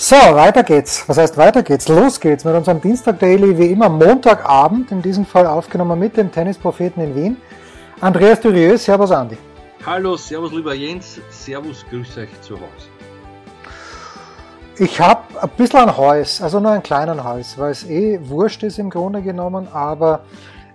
[0.00, 1.08] So, weiter geht's.
[1.08, 1.88] Was heißt weiter geht's?
[1.88, 6.30] Los geht's mit unserem Dienstag Daily, wie immer Montagabend, in diesem Fall aufgenommen mit dem
[6.30, 7.36] Tennispropheten in Wien.
[8.00, 9.36] Andreas Durieux, Servus Andi.
[9.84, 12.88] Hallo, Servus lieber Jens, Servus, grüß euch zu Hause.
[14.76, 18.62] Ich habe ein bisschen ein Hals, also nur einen kleinen Hals, weil es eh wurscht
[18.62, 20.20] ist im Grunde genommen, aber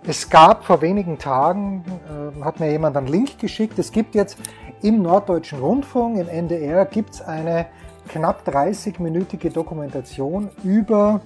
[0.05, 4.37] es gab vor wenigen Tagen, äh, hat mir jemand einen Link geschickt, es gibt jetzt
[4.81, 7.67] im Norddeutschen Rundfunk, im NDR, gibt es eine
[8.07, 11.21] knapp 30-minütige Dokumentation über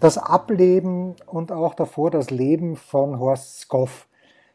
[0.00, 4.08] das Ableben und auch davor das Leben von Horst Skoff.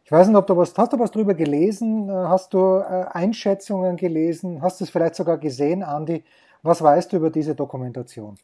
[0.03, 2.11] Ich weiß nicht, ob du was, hast du was drüber gelesen?
[2.11, 4.61] Hast du äh, Einschätzungen gelesen?
[4.61, 6.23] Hast du es vielleicht sogar gesehen, Andi?
[6.63, 8.35] Was weißt du über diese Dokumentation?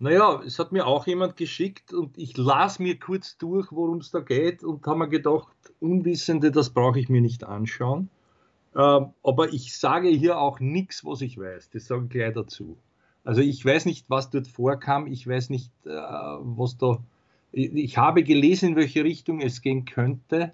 [0.00, 4.12] Naja, es hat mir auch jemand geschickt und ich las mir kurz durch, worum es
[4.12, 5.48] da geht und habe mir gedacht,
[5.80, 8.08] Unwissende, das brauche ich mir nicht anschauen.
[8.78, 11.70] Ähm, aber ich sage hier auch nichts, was ich weiß.
[11.70, 12.78] Das sage ich gleich dazu.
[13.24, 15.08] Also ich weiß nicht, was dort vorkam.
[15.08, 17.02] Ich weiß nicht, äh, was da.
[17.50, 20.52] Ich habe gelesen, in welche Richtung es gehen könnte,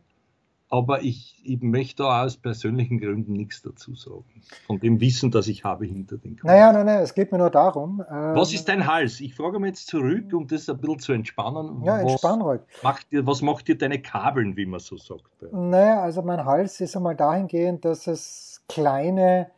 [0.75, 4.25] aber ich, ich möchte da aus persönlichen Gründen nichts dazu sagen.
[4.67, 6.49] Von dem Wissen, das ich habe hinter den Kunden.
[6.49, 8.01] Naja, nein, nein, es geht mir nur darum.
[8.01, 9.21] Äh, was ist dein Hals?
[9.21, 11.85] Ich frage mich jetzt zurück, um das ein bisschen zu entspannen.
[11.85, 12.61] Ja, entspann ruhig.
[12.83, 15.23] Macht dir, was macht dir deine Kabeln, wie man so sagt?
[15.53, 19.53] Naja, also mein Hals ist einmal dahingehend, dass es kleine,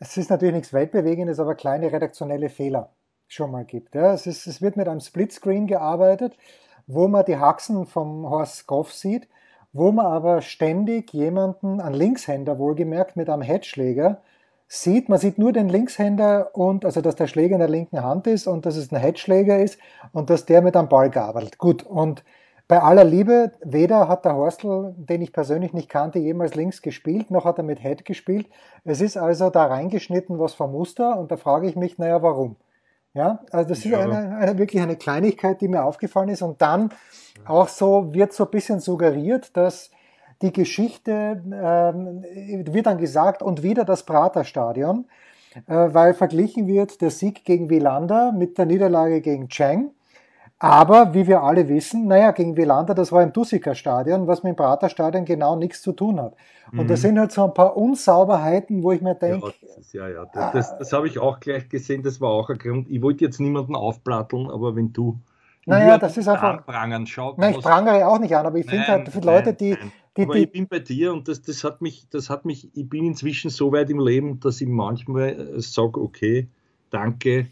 [0.00, 2.90] es ist natürlich nichts Weltbewegendes, aber kleine redaktionelle Fehler
[3.28, 3.94] schon mal gibt.
[3.94, 6.36] Ja, es, ist, es wird mit einem Splitscreen gearbeitet,
[6.88, 9.28] wo man die Haxen vom Horst Goff sieht
[9.78, 14.20] wo man aber ständig jemanden, einen Linkshänder wohlgemerkt, mit einem Headschläger
[14.66, 15.08] sieht.
[15.08, 18.46] Man sieht nur den Linkshänder und, also dass der Schläger in der linken Hand ist
[18.46, 19.78] und dass es ein Headschläger ist
[20.12, 21.58] und dass der mit einem Ball gabelt.
[21.58, 22.24] Gut, und
[22.68, 27.30] bei aller Liebe, weder hat der Horstl, den ich persönlich nicht kannte, jemals links gespielt,
[27.30, 28.46] noch hat er mit Head gespielt.
[28.84, 32.56] Es ist also da reingeschnitten was vom Muster und da frage ich mich, naja, warum?
[33.14, 33.98] Ja, also das ja.
[33.98, 36.42] ist eine, eine, wirklich eine Kleinigkeit, die mir aufgefallen ist.
[36.42, 36.90] Und dann
[37.46, 39.90] auch so wird so ein bisschen suggeriert, dass
[40.42, 42.22] die Geschichte ähm,
[42.72, 45.06] wird dann gesagt und wieder das Praterstadion,
[45.66, 49.90] äh, weil verglichen wird der Sieg gegen Wielander mit der Niederlage gegen Cheng.
[50.60, 54.54] Aber wie wir alle wissen, naja, gegen Wielander, das war im Dussiker Stadion, was mit
[54.54, 56.34] dem Praterstadion genau nichts zu tun hat.
[56.72, 56.88] Und mhm.
[56.88, 59.54] da sind halt so ein paar Unsauberheiten, wo ich mir denke.
[59.92, 62.58] Ja, ja, ja, das, das, das habe ich auch gleich gesehen, das war auch ein
[62.58, 62.90] Grund.
[62.90, 65.18] Ich wollte jetzt niemanden aufplatteln, aber wenn du
[65.68, 66.64] naja, das ist einfach.
[66.64, 69.76] Prangern, schau, nein, ich prangere auch nicht an, aber ich finde halt für Leute, die.
[70.16, 72.74] die, aber die, ich bin bei dir und das, das hat mich, das hat mich,
[72.74, 76.48] ich bin inzwischen so weit im Leben, dass ich manchmal äh, sage, okay,
[76.88, 77.48] danke,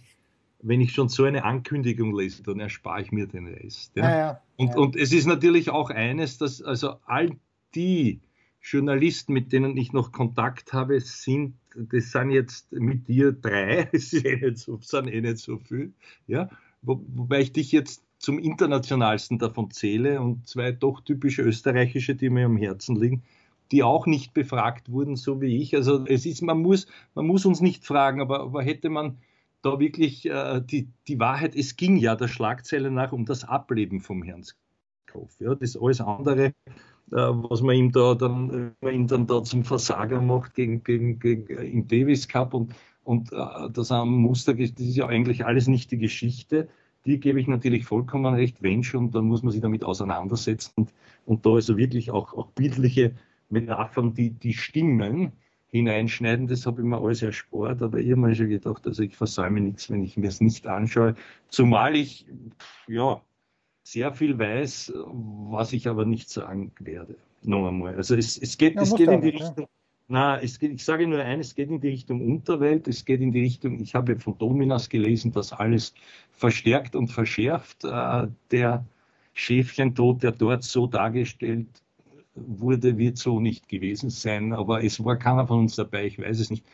[0.67, 3.93] wenn ich schon so eine Ankündigung lese, dann erspare ich mir den Rest.
[3.95, 4.19] Ja?
[4.19, 4.77] Ja, und, ja.
[4.77, 7.37] und es ist natürlich auch eines, dass also all
[7.75, 8.21] die
[8.61, 14.11] Journalisten, mit denen ich noch Kontakt habe, sind, das sind jetzt mit dir drei, das
[14.11, 15.93] sind eh nicht so, sind eh nicht so viel,
[16.27, 16.51] ja?
[16.83, 22.31] Wo, wobei ich dich jetzt zum internationalsten davon zähle und zwei doch typische österreichische, die
[22.31, 23.23] mir am Herzen liegen,
[23.71, 25.75] die auch nicht befragt wurden, so wie ich.
[25.75, 29.19] Also es ist, man muss, man muss uns nicht fragen, aber, aber hätte man
[29.67, 34.01] da wirklich äh, die, die Wahrheit, es ging ja der Schlagzeile nach um das Ableben
[34.01, 35.41] vom Herrn Skopf.
[35.41, 36.53] Ja, das alles andere, äh,
[37.11, 41.49] was man ihm da dann, man ihn dann da zum Versager macht gegen, gegen, gegen
[41.49, 45.67] äh, im Davis Cup und, und äh, das am Muster, das ist ja eigentlich alles
[45.67, 46.69] nicht die Geschichte.
[47.05, 50.93] Die gebe ich natürlich vollkommen recht, wenn schon, dann muss man sich damit auseinandersetzen und,
[51.25, 53.15] und da also wirklich auch, auch bildliche
[53.49, 55.33] Metaphern, die, die stimmen,
[55.69, 59.17] hineinschneiden, das habe ich mir alles erspart, aber ich habe mir schon gedacht, also ich
[59.17, 61.15] versäume nichts, wenn ich mir es nicht anschaue,
[61.49, 62.27] zumal ich
[62.87, 63.21] ja
[63.83, 67.17] sehr viel weiß, was ich aber nicht sagen werde.
[67.43, 67.95] Noch einmal.
[67.95, 69.69] Also es, es geht, ja, es geht in die Richtung, ja.
[70.09, 73.21] na, es geht, ich sage nur eines, es geht in die Richtung Unterwelt, es geht
[73.21, 75.95] in die Richtung, ich habe von Dominas gelesen, dass alles
[76.33, 77.85] verstärkt und verschärft.
[77.85, 78.85] Äh, der
[79.35, 81.69] Schäfchentod, der dort so dargestellt
[82.37, 84.53] wurde, wird so nicht gewesen sein.
[84.53, 86.65] Aber es war keiner von uns dabei, ich weiß es nicht.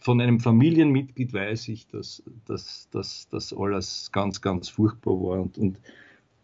[0.00, 5.80] Von einem Familienmitglied weiß ich, dass das alles ganz, ganz furchtbar war und, und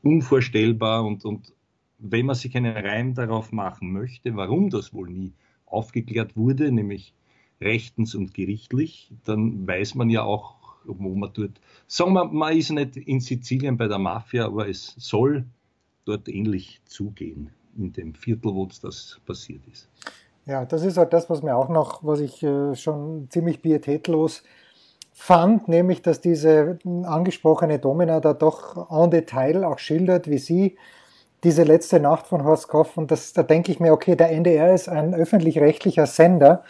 [0.02, 1.04] unvorstellbar.
[1.04, 1.52] Und, und
[1.98, 5.32] wenn man sich einen Reim darauf machen möchte, warum das wohl nie
[5.64, 7.14] aufgeklärt wurde, nämlich
[7.60, 10.56] rechtens und gerichtlich, dann weiß man ja auch
[10.86, 14.94] wo man dort, sagen wir, man ist nicht in Sizilien bei der Mafia, aber es
[14.98, 15.44] soll
[16.04, 19.88] dort ähnlich zugehen, in dem Viertel, wo das passiert ist.
[20.46, 24.44] Ja, das ist halt das, was mir auch noch, was ich äh, schon ziemlich pietätlos
[25.12, 30.76] fand, nämlich, dass diese angesprochene Domina da doch en Detail auch schildert, wie sie
[31.42, 34.74] diese letzte Nacht von Horst Koff und das, da denke ich mir, okay, der NDR
[34.74, 36.62] ist ein öffentlich-rechtlicher Sender.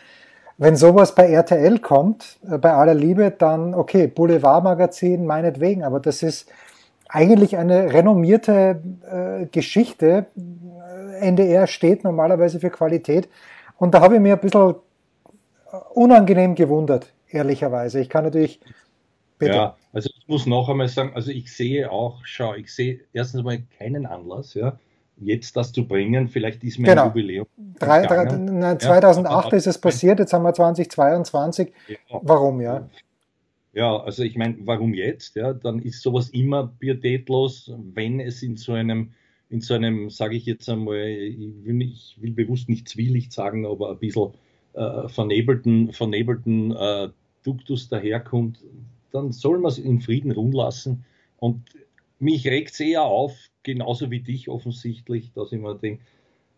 [0.58, 6.22] Wenn sowas bei RTL kommt, äh, bei aller Liebe, dann okay, Boulevardmagazin meinetwegen, aber das
[6.22, 6.48] ist
[7.08, 10.26] eigentlich eine renommierte äh, Geschichte.
[11.20, 13.28] NDR steht normalerweise für Qualität
[13.78, 14.74] und da habe ich mir ein bisschen
[15.94, 18.00] unangenehm gewundert, ehrlicherweise.
[18.00, 18.60] Ich kann natürlich.
[19.38, 19.54] Bitte.
[19.54, 23.42] Ja, also ich muss noch einmal sagen, also ich sehe auch, schau, ich sehe erstens
[23.42, 24.78] mal keinen Anlass, ja,
[25.18, 26.28] jetzt das zu bringen.
[26.28, 27.02] Vielleicht ist mir genau.
[27.02, 27.46] ein Jubiläum.
[27.78, 31.70] Drei, drei, nein, 2008 ja, ist es passiert, jetzt haben wir 2022.
[31.88, 31.96] Ja.
[32.22, 32.88] Warum, ja?
[33.76, 35.36] Ja, also ich meine, warum jetzt?
[35.36, 39.12] Ja, dann ist sowas immer pietätlos, wenn es in so einem,
[39.50, 43.66] in so einem, sage ich jetzt einmal, ich will, ich will bewusst nicht Zwielicht sagen,
[43.66, 44.32] aber ein bisschen
[44.72, 47.10] äh, vernebelten, vernebelten äh,
[47.44, 48.60] Duktus daherkommt,
[49.12, 51.04] dann soll man es in Frieden ruhen lassen.
[51.36, 51.62] Und
[52.18, 56.02] mich regt es eher auf, genauso wie dich offensichtlich, dass ich mir denke,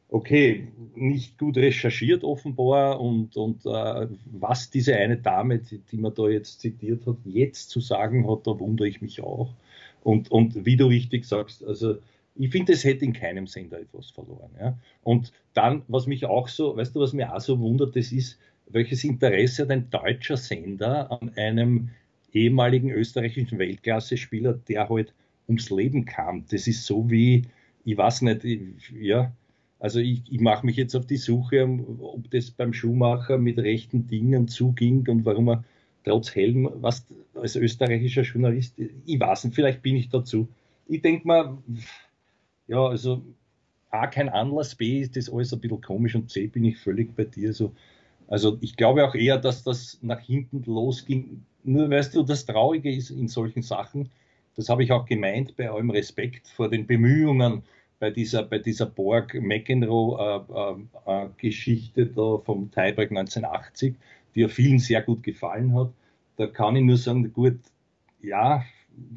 [0.08, 6.14] okay, nicht gut recherchiert offenbar und, und äh, was diese eine Dame, die, die man
[6.14, 9.55] da jetzt zitiert hat, jetzt zu sagen hat, da wundere ich mich auch.
[10.02, 11.96] Und, und wie du richtig sagst, also
[12.37, 14.50] ich finde, es hätte in keinem Sender etwas verloren.
[14.58, 14.78] Ja?
[15.02, 18.38] Und dann, was mich auch so, weißt du, was mir auch so wundert, das ist,
[18.69, 21.90] welches Interesse hat ein deutscher Sender an einem
[22.32, 25.12] ehemaligen österreichischen Weltklasse-Spieler, der halt
[25.49, 26.44] ums Leben kam.
[26.50, 27.43] Das ist so wie,
[27.84, 28.44] ich weiß nicht,
[29.00, 29.32] ja,
[29.80, 31.64] also ich, ich mache mich jetzt auf die Suche,
[32.00, 35.64] ob das beim Schuhmacher mit rechten Dingen zuging und warum er
[36.04, 40.48] trotz Helm, was als österreichischer Journalist, ich weiß nicht, vielleicht bin ich dazu.
[40.88, 41.58] Ich denke mal,
[42.66, 43.22] ja, also
[43.90, 47.14] A, kein Anlass, B, ist das alles ein bisschen komisch und C, bin ich völlig
[47.14, 47.52] bei dir.
[47.52, 47.72] So.
[48.26, 51.44] Also ich glaube auch eher, dass das nach hinten losging.
[51.64, 54.10] Nur weißt du, das Traurige ist in solchen Sachen,
[54.56, 57.62] das habe ich auch gemeint, bei allem Respekt vor den Bemühungen
[57.98, 63.94] bei dieser, bei dieser Borg McEnroe-Geschichte äh, äh, da vom Tiebreak 1980,
[64.34, 65.90] die ja vielen sehr gut gefallen hat.
[66.36, 67.58] Da kann ich nur sagen, gut,
[68.20, 68.64] ja,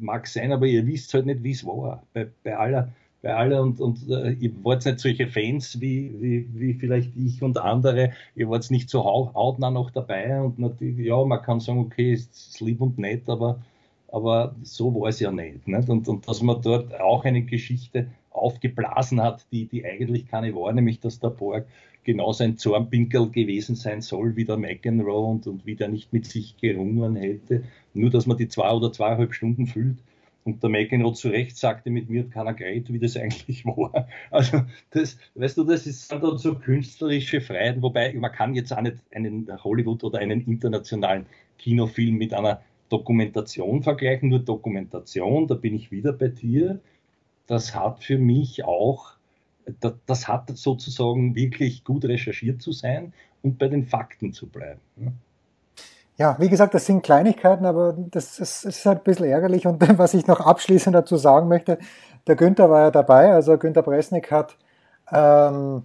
[0.00, 2.02] mag sein, aber ihr wisst halt nicht, wie es war.
[2.12, 2.92] Bei, bei aller
[3.22, 7.40] bei aller und, und äh, ihr wart nicht solche Fans wie, wie, wie vielleicht ich
[7.40, 11.78] und andere, ihr wart nicht so hautnah noch dabei und natürlich, ja, man kann sagen,
[11.78, 13.62] okay, ist, ist lieb und nett, aber,
[14.08, 15.68] aber so war es ja nicht.
[15.68, 15.88] nicht?
[15.88, 20.72] Und, und dass man dort auch eine Geschichte aufgeblasen hat, die, die eigentlich keine war,
[20.72, 21.66] nämlich dass der Borg
[22.04, 26.26] genauso ein Zornpinkel gewesen sein soll wie der McEnroe und, und wie der nicht mit
[26.26, 27.64] sich gerungen hätte,
[27.94, 29.98] nur dass man die zwei oder zweieinhalb Stunden füllt
[30.44, 34.08] und der McEnroe zu Recht sagte, mit mir hat keiner geredet, wie das eigentlich war.
[34.30, 38.80] Also, das, weißt du, das ist dann so künstlerische Freiheit, wobei man kann jetzt auch
[38.80, 41.26] nicht einen Hollywood oder einen internationalen
[41.58, 46.80] Kinofilm mit einer Dokumentation vergleichen, nur Dokumentation, da bin ich wieder bei dir.
[47.46, 49.12] Das hat für mich auch,
[50.06, 53.12] das, hat sozusagen wirklich gut recherchiert zu sein
[53.42, 54.80] und bei den Fakten zu bleiben.
[56.18, 59.66] Ja, wie gesagt, das sind Kleinigkeiten, aber das ist, ist halt ein bisschen ärgerlich.
[59.66, 61.78] Und was ich noch abschließend dazu sagen möchte,
[62.26, 64.56] der Günther war ja dabei, also Günther Bresnik hat,
[65.10, 65.82] ähm,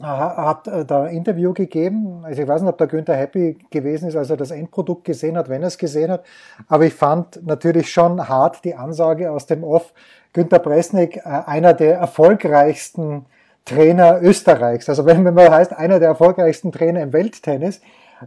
[0.00, 2.24] hat äh, da ein Interview gegeben.
[2.24, 5.36] Also ich weiß nicht, ob der Günther happy gewesen ist, als er das Endprodukt gesehen
[5.36, 6.24] hat, wenn er es gesehen hat.
[6.68, 9.92] Aber ich fand natürlich schon hart die Ansage aus dem Off.
[10.32, 13.26] Günther Bresnik, äh, einer der erfolgreichsten
[13.64, 14.88] Trainer Österreichs.
[14.88, 17.80] Also wenn man heißt, einer der erfolgreichsten Trainer im Welttennis,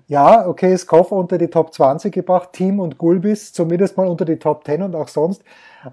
[0.08, 4.24] ja, okay, ist Koffer unter die Top 20 gebracht, Team und Gulbis zumindest mal unter
[4.24, 5.44] die Top 10 und auch sonst.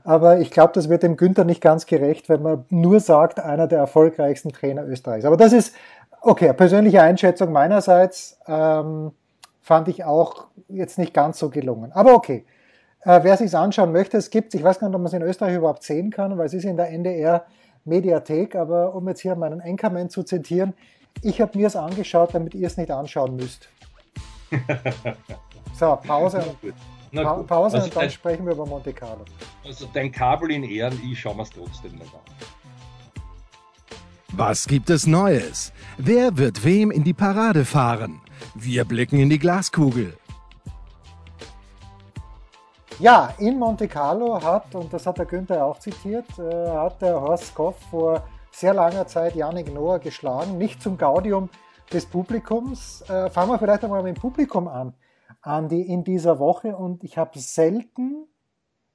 [0.05, 3.67] Aber ich glaube, das wird dem Günther nicht ganz gerecht, wenn man nur sagt, einer
[3.67, 5.25] der erfolgreichsten Trainer Österreichs.
[5.25, 5.75] Aber das ist,
[6.21, 9.13] okay, persönliche Einschätzung meinerseits, ähm,
[9.63, 11.93] fand ich auch jetzt nicht ganz so gelungen.
[11.93, 12.45] Aber okay,
[13.09, 15.23] äh, wer sich anschauen möchte, es gibt, ich weiß gar nicht, ob man es in
[15.23, 17.47] Österreich überhaupt sehen kann, weil es ist in der NDR
[17.87, 20.75] Mediathek, aber um jetzt hier meinen Anchorman zu zitieren,
[21.23, 23.69] ich habe mir es angeschaut, damit ihr es nicht anschauen müsst.
[25.75, 26.43] So, Pause.
[27.13, 29.25] Na pa Pause also und dann dein, sprechen wir über Monte Carlo.
[29.65, 32.21] Also dein Kabel in Ehren, ich schaue mir es trotzdem nicht an.
[34.33, 35.73] Was gibt es Neues?
[35.97, 38.21] Wer wird wem in die Parade fahren?
[38.57, 40.18] Wir blicken in die Glaskugel.
[43.01, 47.21] Ja, in Monte Carlo hat, und das hat der Günther auch zitiert, äh, hat der
[47.21, 50.59] Horst Koff vor sehr langer Zeit Yannick Noah geschlagen.
[50.59, 51.49] Nicht zum Gaudium
[51.93, 53.03] des Publikums.
[53.03, 54.95] Äh, fangen wir vielleicht einmal mit dem Publikum an.
[55.43, 58.27] Andi, in dieser Woche und ich habe selten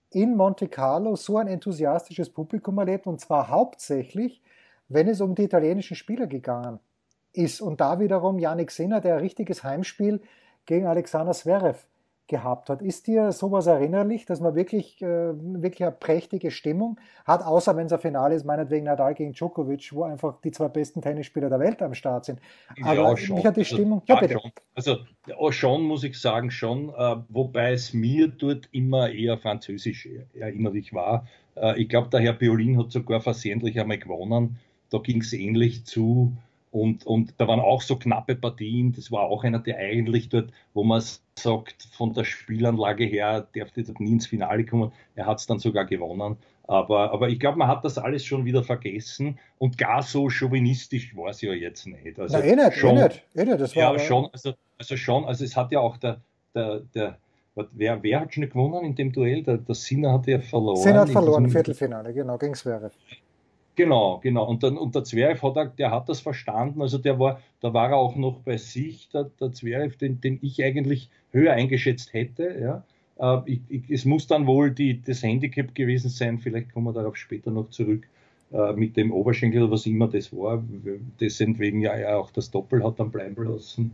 [0.09, 4.41] in Monte Carlo so ein enthusiastisches Publikum erlebt und zwar hauptsächlich,
[4.89, 6.81] wenn es um die italienischen Spieler gegangen
[7.31, 7.61] ist.
[7.61, 10.19] Und da wiederum Yannick Sinner, der ein richtiges Heimspiel
[10.65, 11.85] gegen Alexander Zverev
[12.33, 12.81] gehabt hat.
[12.81, 17.85] Ist dir sowas erinnerlich, dass man wirklich, äh, wirklich eine prächtige Stimmung hat, außer wenn
[17.85, 21.59] es ein Finale ist, meinetwegen Nadal gegen Djokovic, wo einfach die zwei besten Tennisspieler der
[21.59, 22.39] Welt am Start sind.
[22.81, 23.35] Aber ja, schon.
[23.35, 24.01] mich hat die also, Stimmung.
[24.01, 24.33] Also, ja, bitte.
[24.33, 24.51] Schon.
[24.73, 24.97] Also
[25.27, 30.91] ja, schon muss ich sagen, schon, äh, wobei es mir dort immer eher französisch erinnerlich
[30.91, 31.27] war.
[31.55, 34.57] Äh, ich glaube, der Herr Piolin hat sogar versehentlich einmal gewonnen.
[34.89, 36.33] Da ging es ähnlich zu.
[36.73, 38.93] Und, und da waren auch so knappe Partien.
[38.93, 41.03] Das war auch einer, der eigentlich dort, wo man
[41.37, 44.91] sagt, von der Spielanlage her, dürfte dort nie ins Finale kommen.
[45.13, 46.35] Er hat es dann sogar gewonnen.
[46.63, 51.15] Aber, aber ich glaube, man hat das alles schon wieder vergessen und gar so chauvinistisch
[51.15, 52.19] war es ja jetzt nicht.
[52.19, 53.59] Also Na, eh nicht, eh schon, eh nicht, eh nicht.
[53.59, 56.21] Das war ja, schon, also, also schon, also es hat ja auch der,
[56.55, 57.17] der, der
[57.73, 59.43] Wer, wer hat schon gewonnen in dem Duell?
[59.43, 60.77] Der, der Sinner hat ja verloren.
[60.77, 62.93] Sinner hat verloren, Viertelfinale, genau, gegen Zverev.
[63.75, 64.47] Genau, genau.
[64.47, 66.81] Und, dann, und der Zverev hat, der hat das verstanden.
[66.81, 70.37] Also der war, da war er auch noch bei sich, der, der Zverev, den, den
[70.41, 72.55] ich eigentlich höher eingeschätzt hätte.
[72.61, 72.83] Ja.
[73.17, 76.93] Äh, ich, ich, es muss dann wohl die, das Handicap gewesen sein, vielleicht kommen wir
[76.93, 78.07] darauf später noch zurück,
[78.51, 80.63] äh, mit dem Oberschenkel was immer das war,
[81.19, 83.91] deswegen ja auch das Doppel hat dann bleiben lassen.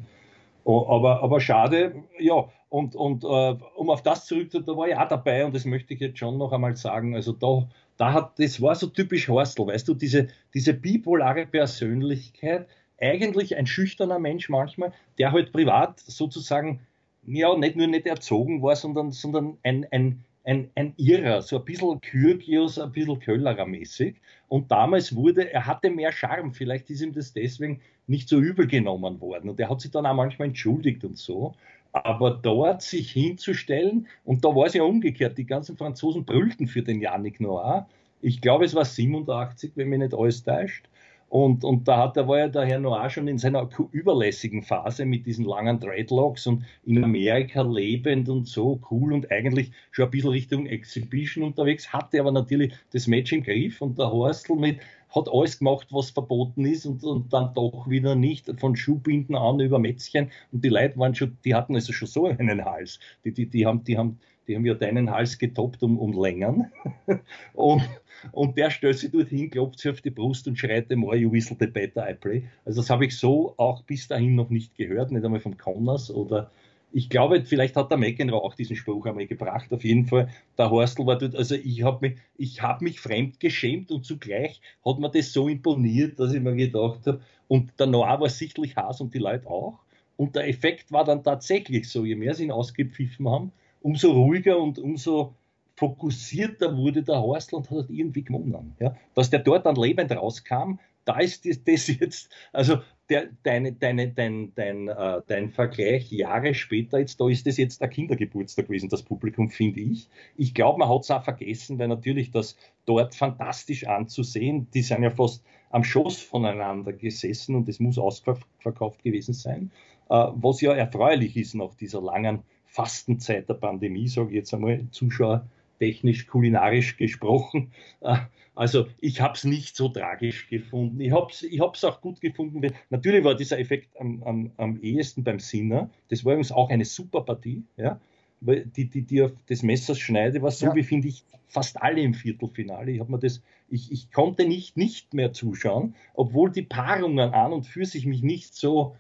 [0.66, 5.08] Aber, aber schade, ja, und, und uh, um auf das zurückzukommen, da war ich auch
[5.08, 7.16] dabei und das möchte ich jetzt schon noch einmal sagen.
[7.16, 12.68] Also da, da hat, das war so typisch Horstel, weißt du, diese, diese bipolare Persönlichkeit,
[13.02, 16.82] eigentlich ein schüchterner Mensch manchmal, der halt privat sozusagen,
[17.26, 21.66] ja, nicht nur nicht erzogen war, sondern, sondern ein, ein, ein, ein Irrer, so ein
[21.66, 24.16] bisschen Kyrgios, ein bisschen Köllerer mäßig.
[24.48, 28.66] Und damals wurde, er hatte mehr Charme, vielleicht ist ihm das deswegen nicht so übel
[28.66, 29.50] genommen worden.
[29.50, 31.54] Und er hat sich dann auch manchmal entschuldigt und so.
[31.92, 36.82] Aber dort sich hinzustellen, und da war es ja umgekehrt, die ganzen Franzosen brüllten für
[36.82, 37.88] den Yannick Noir.
[38.22, 40.90] Ich glaube, es war 87, wenn mich nicht alles täuscht.
[41.30, 45.28] Und, und da, hat, war ja der Herr Noir schon in seiner überlässigen Phase mit
[45.28, 50.32] diesen langen Dreadlocks und in Amerika lebend und so cool und eigentlich schon ein bisschen
[50.32, 55.30] Richtung Exhibition unterwegs, hatte aber natürlich das Match im Griff und der Horstl mit, hat
[55.32, 59.78] alles gemacht, was verboten ist und, und dann doch wieder nicht, von Schuhbinden an über
[59.78, 63.00] Mätzchen und die Leute waren schon, die hatten also schon so einen Hals.
[63.24, 64.20] Die, die, die haben, die haben,
[64.50, 66.72] die haben ja deinen Hals getoppt um, um Längern.
[67.54, 67.88] und,
[68.32, 71.56] und der stellt sich dorthin, klopft sich auf die Brust und schreit dem you whistle
[71.60, 72.44] the better I play.
[72.66, 76.10] Also das habe ich so auch bis dahin noch nicht gehört, nicht einmal von Connors
[76.10, 76.52] oder
[76.92, 79.72] ich glaube, vielleicht hat der McEnroe auch diesen Spruch einmal gebracht.
[79.72, 83.92] Auf jeden Fall, der Horstl war dort, also ich habe mich, ich mich fremd geschämt
[83.92, 88.20] und zugleich hat mir das so imponiert, dass ich mir gedacht habe, und der Noir
[88.20, 89.80] war sichtlich Haas und die Leute auch.
[90.18, 94.60] Und der Effekt war dann tatsächlich so, je mehr sie ihn ausgepfiffen haben, umso ruhiger
[94.60, 95.34] und umso
[95.76, 98.76] fokussierter wurde der Horstl und hat irgendwie gewonnen.
[98.80, 98.96] Ja?
[99.16, 104.10] Dass der dort dann lebend rauskam, da ist das, das jetzt, also der, deine, deine,
[104.10, 108.90] dein, dein, äh, dein Vergleich Jahre später, jetzt, da ist das jetzt der Kindergeburtstag gewesen,
[108.90, 110.08] das Publikum, finde ich.
[110.36, 115.02] Ich glaube, man hat es auch vergessen, weil natürlich das dort fantastisch anzusehen, die sind
[115.02, 119.72] ja fast am Schoß voneinander gesessen und es muss ausverkauft gewesen sein,
[120.10, 124.86] äh, was ja erfreulich ist nach dieser langen Fastenzeit der Pandemie, sage ich jetzt einmal,
[124.92, 127.72] zuschauertechnisch, kulinarisch gesprochen.
[128.02, 128.16] Äh,
[128.56, 131.00] also ich habe es nicht so tragisch gefunden.
[131.02, 132.62] Ich habe es ich auch gut gefunden.
[132.62, 135.90] Weil, natürlich war dieser Effekt am, am, am ehesten beim Sinner.
[136.10, 137.64] Das war übrigens auch eine super Partie.
[137.78, 138.00] Ja?
[138.42, 140.76] Weil die, die, die auf des Messers Schneide war so, ja.
[140.76, 142.92] wie finde ich, fast alle im Viertelfinale.
[142.92, 147.66] Ich, mir das, ich, ich konnte nicht, nicht mehr zuschauen, obwohl die Paarungen an und
[147.66, 148.96] für sich mich nicht so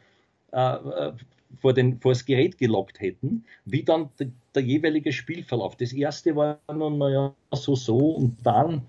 [0.51, 1.13] äh, äh
[1.57, 5.75] vor, den, vor das Gerät gelockt hätten, wie dann der, der jeweilige Spielverlauf.
[5.75, 8.83] Das erste war nun, naja, so, so und dann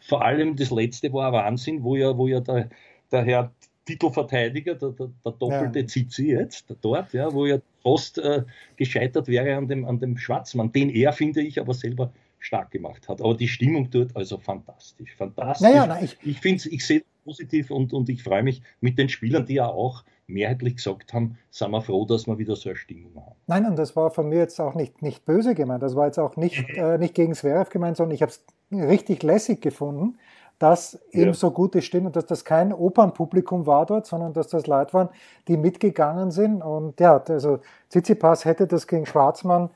[0.00, 2.70] vor allem das letzte war Wahnsinn, wo ja, wo ja der,
[3.12, 3.52] der Herr
[3.84, 5.86] Titelverteidiger, der, der, der doppelte ja.
[5.86, 8.44] Zizi jetzt, dort, ja, wo ja fast äh,
[8.76, 13.08] gescheitert wäre an dem, an dem Schwarzmann, den er, finde ich, aber selber stark gemacht
[13.08, 13.20] hat.
[13.20, 15.66] Aber die Stimmung dort, also fantastisch, fantastisch.
[15.66, 19.08] Naja, na, ich ich finde ich sehe positiv und, und ich freue mich mit den
[19.08, 22.76] Spielern, die ja auch mehrheitlich gesagt haben, sind wir froh, dass wir wieder so eine
[22.76, 23.34] Stimmung haben.
[23.46, 25.82] Nein, und das war von mir jetzt auch nicht, nicht böse gemeint.
[25.82, 29.22] Das war jetzt auch nicht, äh, nicht gegen Zverev gemeint, sondern ich habe es richtig
[29.22, 30.18] lässig gefunden,
[30.58, 31.22] dass ja.
[31.22, 35.08] eben so gute Stimmen, dass das kein Opernpublikum war dort, sondern dass das Leute waren,
[35.46, 36.62] die mitgegangen sind.
[36.62, 39.70] Und ja, also Tsitsipas hätte das gegen Schwarzmann,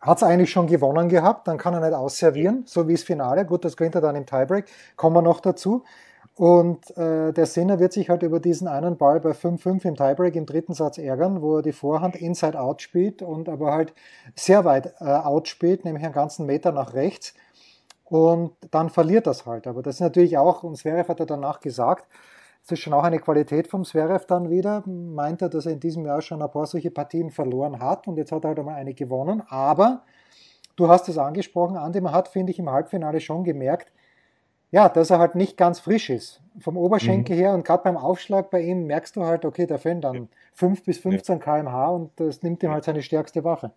[0.00, 3.44] hat es eigentlich schon gewonnen gehabt, dann kann er nicht ausservieren, so wie das Finale.
[3.44, 5.82] Gut, das gewinnt er dann im Tiebreak, kommen wir noch dazu.
[6.38, 10.36] Und äh, der Sinner wird sich halt über diesen einen Ball bei 5-5 im Tiebreak
[10.36, 13.92] im dritten Satz ärgern, wo er die Vorhand inside-out spielt und aber halt
[14.36, 17.34] sehr weit äh, out spielt, nämlich einen ganzen Meter nach rechts.
[18.04, 19.66] Und dann verliert das halt.
[19.66, 22.06] Aber das ist natürlich auch, und Zverev hat er danach gesagt,
[22.62, 24.84] das ist schon auch eine Qualität vom Zverev dann wieder.
[24.86, 28.16] Meint er, dass er in diesem Jahr schon ein paar solche Partien verloren hat und
[28.16, 29.42] jetzt hat er halt einmal eine gewonnen.
[29.48, 30.02] Aber
[30.76, 33.90] du hast es angesprochen, Andi, man hat, finde ich, im Halbfinale schon gemerkt,
[34.70, 36.40] ja, dass er halt nicht ganz frisch ist.
[36.60, 37.40] Vom Oberschenkel mhm.
[37.40, 40.28] her und gerade beim Aufschlag bei ihm merkst du halt, okay, der fällt dann ja.
[40.54, 41.44] 5 bis 15 ja.
[41.44, 43.72] km/h und das nimmt ihm halt seine stärkste Waffe.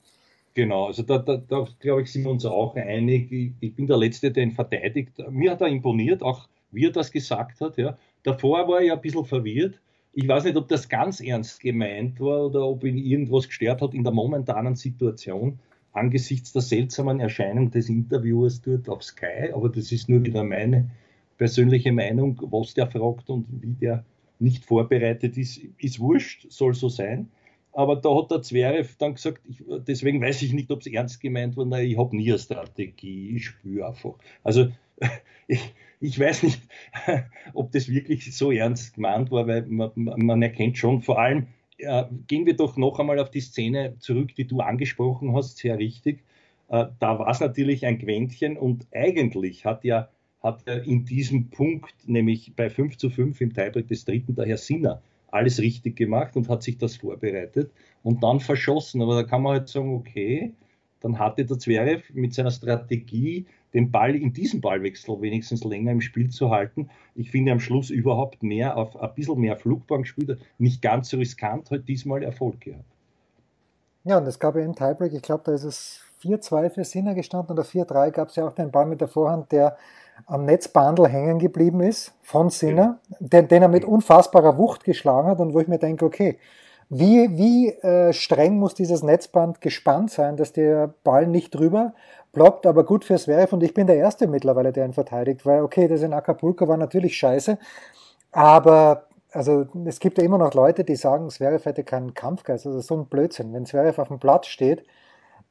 [0.53, 3.31] Genau, also da, da, da glaube ich, sind wir uns auch einig.
[3.31, 5.13] Ich, ich, bin der Letzte, der ihn verteidigt.
[5.29, 7.77] Mir hat er imponiert, auch wie er das gesagt hat.
[7.77, 7.97] Ja.
[8.23, 9.79] Davor war er ja ein bisschen verwirrt.
[10.13, 13.93] Ich weiß nicht, ob das ganz ernst gemeint war oder ob ihn irgendwas gestört hat
[13.93, 15.57] in der momentanen Situation
[15.93, 20.89] angesichts der seltsamen Erscheinung des Interviewers dort auf Sky, aber das ist nur wieder meine
[21.37, 24.05] persönliche Meinung, was der fragt und wie der
[24.39, 27.29] nicht vorbereitet ist, ist wurscht, soll so sein.
[27.73, 31.21] Aber da hat der Zverev dann gesagt, ich, deswegen weiß ich nicht, ob es ernst
[31.21, 34.15] gemeint war, nein, ich habe nie eine Strategie, ich spüre einfach.
[34.43, 34.71] Also
[35.47, 36.61] ich, ich weiß nicht,
[37.53, 41.47] ob das wirklich so ernst gemeint war, weil man, man erkennt schon, vor allem
[41.81, 45.77] äh, gehen wir doch noch einmal auf die Szene zurück, die du angesprochen hast, sehr
[45.77, 46.23] richtig.
[46.69, 50.09] Äh, da war es natürlich ein Quäntchen und eigentlich hat ja,
[50.41, 54.45] hat ja in diesem Punkt, nämlich bei 5 zu 5 im Tiebreak des dritten, der
[54.45, 57.71] Herr Sinner alles richtig gemacht und hat sich das vorbereitet
[58.03, 59.01] und dann verschossen.
[59.01, 60.53] Aber da kann man halt sagen, okay,
[60.99, 66.01] dann hatte der Zverev mit seiner Strategie den Ball in diesem Ballwechsel wenigstens länger im
[66.01, 66.89] Spiel zu halten.
[67.15, 71.17] Ich finde am Schluss überhaupt mehr auf ein bisschen mehr Flugbahn gespielt, nicht ganz so
[71.17, 72.85] riskant, hat diesmal Erfolg gehabt.
[74.03, 77.13] Ja, und es gab ja im Tiebreak, ich glaube, da ist es 4-2 für Sinner
[77.13, 79.77] gestanden oder 4-3 gab es ja auch den Ball mit der Vorhand, der
[80.25, 85.39] am Netzbandel hängen geblieben ist von Sinner, den, den, er mit unfassbarer Wucht geschlagen hat
[85.39, 86.37] und wo ich mir denke, okay,
[86.89, 91.93] wie, wie äh, streng muss dieses Netzband gespannt sein, dass der Ball nicht drüber
[92.33, 95.61] ploppt, aber gut fürs Zverev und ich bin der Erste mittlerweile, der ihn verteidigt, weil
[95.61, 97.57] okay, das in Acapulco war natürlich scheiße,
[98.31, 102.79] aber also es gibt ja immer noch Leute, die sagen, Zverev hätte keinen Kampfgeist, also
[102.81, 103.53] so ein Blödsinn.
[103.53, 104.83] Wenn Zverev auf dem Platz steht,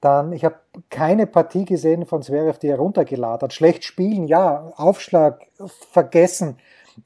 [0.01, 0.57] dann, ich habe
[0.91, 3.53] keine Partie gesehen von Zverev, die er runtergeladen hat.
[3.53, 5.47] Schlecht spielen, ja, Aufschlag
[5.91, 6.59] vergessen,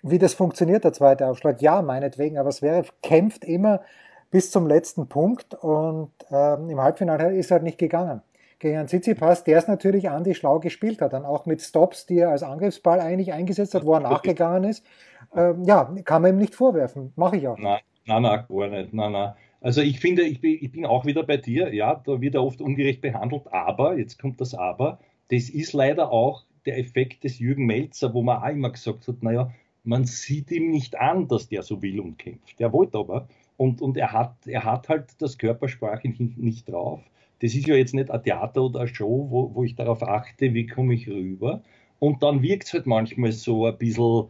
[0.03, 3.81] wie das funktioniert, der zweite Aufschlag, ja, meinetwegen, aber Zverev kämpft immer
[4.31, 8.23] bis zum letzten Punkt und ähm, im Halbfinale ist er halt nicht gegangen
[8.65, 12.19] gegen einen Tsitsipas, der es natürlich Andi schlau gespielt hat, dann auch mit Stops, die
[12.19, 14.87] er als Angriffsball eigentlich eingesetzt hat, wo er nachgegangen ist.
[15.37, 17.13] Ähm, ja, kann man ihm nicht vorwerfen.
[17.15, 17.59] Mache ich auch.
[17.59, 18.95] Nein, nein, nein, gar nicht.
[18.95, 19.35] Nein, nein.
[19.61, 21.75] Also ich finde, ich bin, ich bin auch wieder bei dir.
[21.75, 24.99] Ja, da wird er oft ungerecht behandelt, aber, jetzt kommt das Aber,
[25.31, 29.23] das ist leider auch der Effekt des Jürgen Melzer, wo man auch immer gesagt hat,
[29.23, 29.51] naja,
[29.83, 32.59] man sieht ihm nicht an, dass der so will und kämpft.
[32.59, 33.29] Der wollte aber.
[33.59, 37.01] Und, und er, hat, er hat halt das Körpersprache nicht drauf
[37.45, 40.55] das ist ja jetzt nicht ein Theater oder eine Show, wo, wo ich darauf achte,
[40.55, 41.63] wie komme ich rüber.
[41.99, 44.29] Und dann wirkt es halt manchmal so ein bisschen,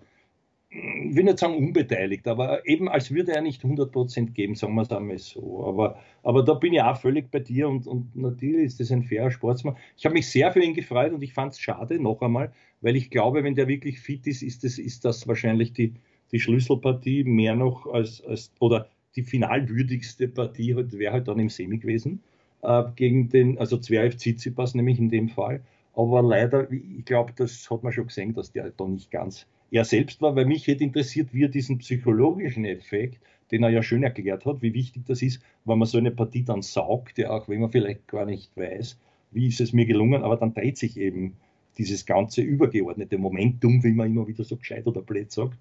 [0.69, 4.83] ich will nicht sagen unbeteiligt, aber eben als würde er nicht 100% geben, sagen wir
[4.83, 5.65] es einmal so.
[5.65, 9.05] Aber, aber da bin ich auch völlig bei dir und, und natürlich ist das ein
[9.05, 9.77] fairer Sportsmann.
[9.97, 12.97] Ich habe mich sehr für ihn gefreut und ich fand es schade, noch einmal, weil
[12.97, 15.95] ich glaube, wenn der wirklich fit ist, ist das, ist das wahrscheinlich die,
[16.33, 21.79] die Schlüsselpartie mehr noch als, als oder die finalwürdigste Partie wäre halt dann im Semi
[21.79, 22.21] gewesen
[22.65, 25.61] äh, gegen den, also Zverev Tsitsipas nämlich in dem Fall.
[25.95, 29.85] Aber leider, ich glaube, das hat man schon gesehen, dass der da nicht ganz er
[29.85, 33.19] selbst war, weil mich hätte interessiert, wie er diesen psychologischen Effekt,
[33.51, 36.45] den er ja schön erklärt hat, wie wichtig das ist, wenn man so eine Partie
[36.45, 38.99] dann saugt, ja auch wenn man vielleicht gar nicht weiß,
[39.33, 41.35] wie ist es mir gelungen, aber dann dreht sich eben
[41.77, 45.59] dieses ganze übergeordnete Momentum, wie man immer wieder so gescheit oder blöd sagt.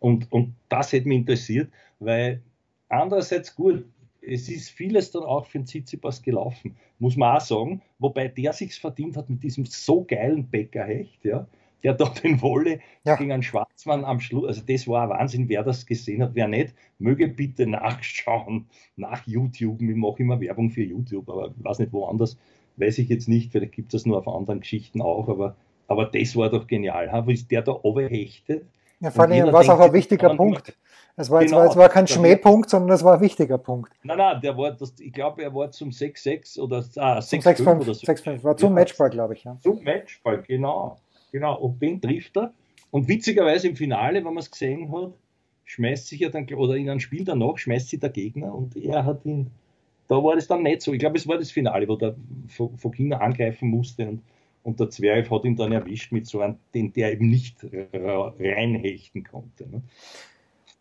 [0.00, 2.42] Und, und das hätte mich interessiert, weil
[2.88, 3.84] andererseits gut,
[4.22, 8.52] es ist vieles dann auch für den Tsitsipas gelaufen, muss man auch sagen, wobei der
[8.52, 11.46] sich's verdient hat mit diesem so geilen Bäckerhecht, ja,
[11.82, 13.16] der da den Wolle ja.
[13.16, 16.48] gegen einen Schwarzmann am Schluss, also das war ein Wahnsinn, wer das gesehen hat, wer
[16.48, 21.80] nicht, möge bitte nachschauen, nach YouTube, ich mache immer Werbung für YouTube, aber ich weiß
[21.80, 22.38] nicht woanders,
[22.76, 25.56] weiß ich jetzt nicht, vielleicht gibt es das nur auf anderen Geschichten auch, aber,
[25.88, 27.26] aber das war doch genial, ha?
[27.26, 28.64] wie ist der da overhechtet.
[29.02, 30.78] Ja, vor allem war es auch ein wichtiger Punkt.
[31.16, 33.92] Es war, genau, war kein Schmähpunkt, sondern es war ein wichtiger Punkt.
[34.04, 37.94] Nein, nein, der war, das, ich glaube, er war zum 6-6 oder ah, 6-5 oder
[37.94, 38.06] so.
[38.06, 38.72] 6-5, war zum.
[38.72, 39.44] Matchball, glaube ich.
[39.44, 39.58] Ja.
[39.60, 40.98] Zum Matchball, genau.
[41.32, 41.58] genau.
[41.58, 42.54] Und den trifft er.
[42.92, 45.12] Und witzigerweise im Finale, wenn man es gesehen hat,
[45.64, 49.04] schmeißt sich ja dann, oder in einem Spiel danach, schmeißt sich der Gegner und er
[49.04, 49.50] hat ihn,
[50.08, 50.92] da war das dann nicht so.
[50.92, 52.14] Ich glaube, es war das Finale, wo der
[52.46, 54.22] Fokina angreifen musste und,
[54.62, 57.56] und der Zwerg hat ihn dann erwischt mit so einem, den der eben nicht
[57.92, 59.68] reinhechten konnte.
[59.68, 59.82] Ne?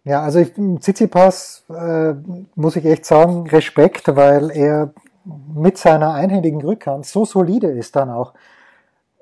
[0.03, 2.13] Ja, also ich, Tsitsipas äh,
[2.55, 4.93] muss ich echt sagen, Respekt, weil er
[5.53, 8.33] mit seiner einhändigen Rückhand so solide ist dann auch.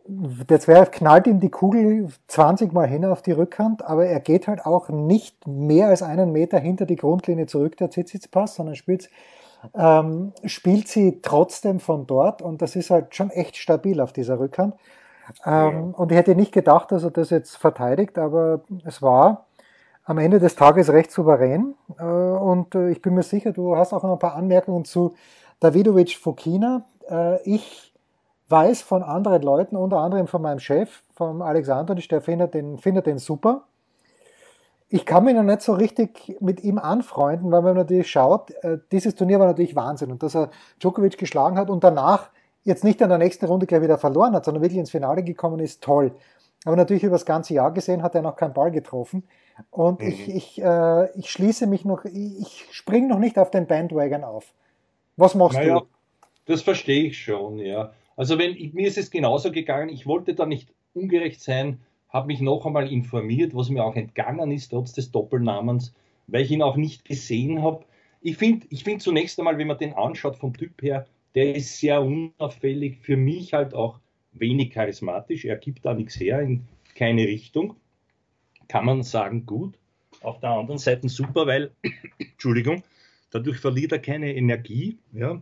[0.08, 4.48] Der Zwerg knallt ihm die Kugel 20 Mal hin auf die Rückhand, aber er geht
[4.48, 9.10] halt auch nicht mehr als einen Meter hinter die Grundlinie zurück, der Tsitsipas, sondern spielt,
[9.74, 14.40] ähm, spielt sie trotzdem von dort und das ist halt schon echt stabil auf dieser
[14.40, 14.76] Rückhand.
[15.46, 19.46] Ähm, und ich hätte nicht gedacht, dass er das jetzt verteidigt, aber es war
[20.04, 21.76] am Ende des Tages recht souverän.
[22.00, 25.14] Äh, und äh, ich bin mir sicher, du hast auch noch ein paar Anmerkungen zu
[25.60, 26.86] Davidovic Fokina.
[27.10, 27.94] Äh, ich
[28.50, 33.06] weiß von anderen Leuten, unter anderem von meinem Chef, vom Alexandrowitsch, der findet den, findet
[33.06, 33.64] den super.
[34.90, 38.52] Ich kann mich noch nicht so richtig mit ihm anfreunden, weil man natürlich schaut,
[38.92, 40.50] dieses Turnier war natürlich Wahnsinn und dass er
[40.82, 42.32] Djokovic geschlagen hat und danach
[42.64, 45.60] jetzt nicht in der nächsten Runde gleich wieder verloren hat, sondern wirklich ins Finale gekommen
[45.60, 46.12] ist, toll.
[46.66, 49.24] Aber natürlich über das ganze Jahr gesehen hat er noch keinen Ball getroffen.
[49.70, 50.08] Und mhm.
[50.08, 54.54] ich, ich, äh, ich schließe mich noch, ich springe noch nicht auf den Bandwagon auf.
[55.18, 55.88] Was machst naja, du?
[56.46, 57.94] Das verstehe ich schon, ja.
[58.16, 62.42] Also wenn mir ist es genauso gegangen, ich wollte da nicht ungerecht sein, habe mich
[62.42, 65.94] noch einmal informiert, was mir auch entgangen ist, trotz des Doppelnamens,
[66.28, 67.86] weil ich ihn auch nicht gesehen habe.
[68.22, 71.78] Ich finde ich find zunächst einmal, wenn man den anschaut vom Typ her, der ist
[71.80, 74.00] sehr unauffällig, für mich halt auch
[74.34, 77.76] wenig charismatisch, er gibt da nichts her in keine Richtung
[78.70, 79.78] kann man sagen, gut.
[80.22, 81.72] Auf der anderen Seite super, weil,
[82.20, 82.84] Entschuldigung,
[83.32, 85.42] dadurch verliert er keine Energie ja,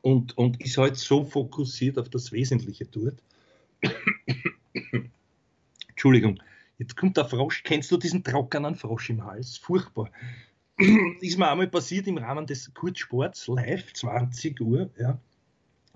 [0.00, 3.22] und, und ist halt so fokussiert auf das Wesentliche dort.
[5.98, 6.40] Entschuldigung,
[6.78, 7.64] jetzt kommt der Frosch.
[7.64, 9.58] Kennst du diesen trockenen Frosch im Hals?
[9.58, 10.12] Furchtbar.
[11.20, 14.90] ist mir einmal passiert im Rahmen des Kurzsports, live, 20 Uhr.
[14.96, 15.18] Ja.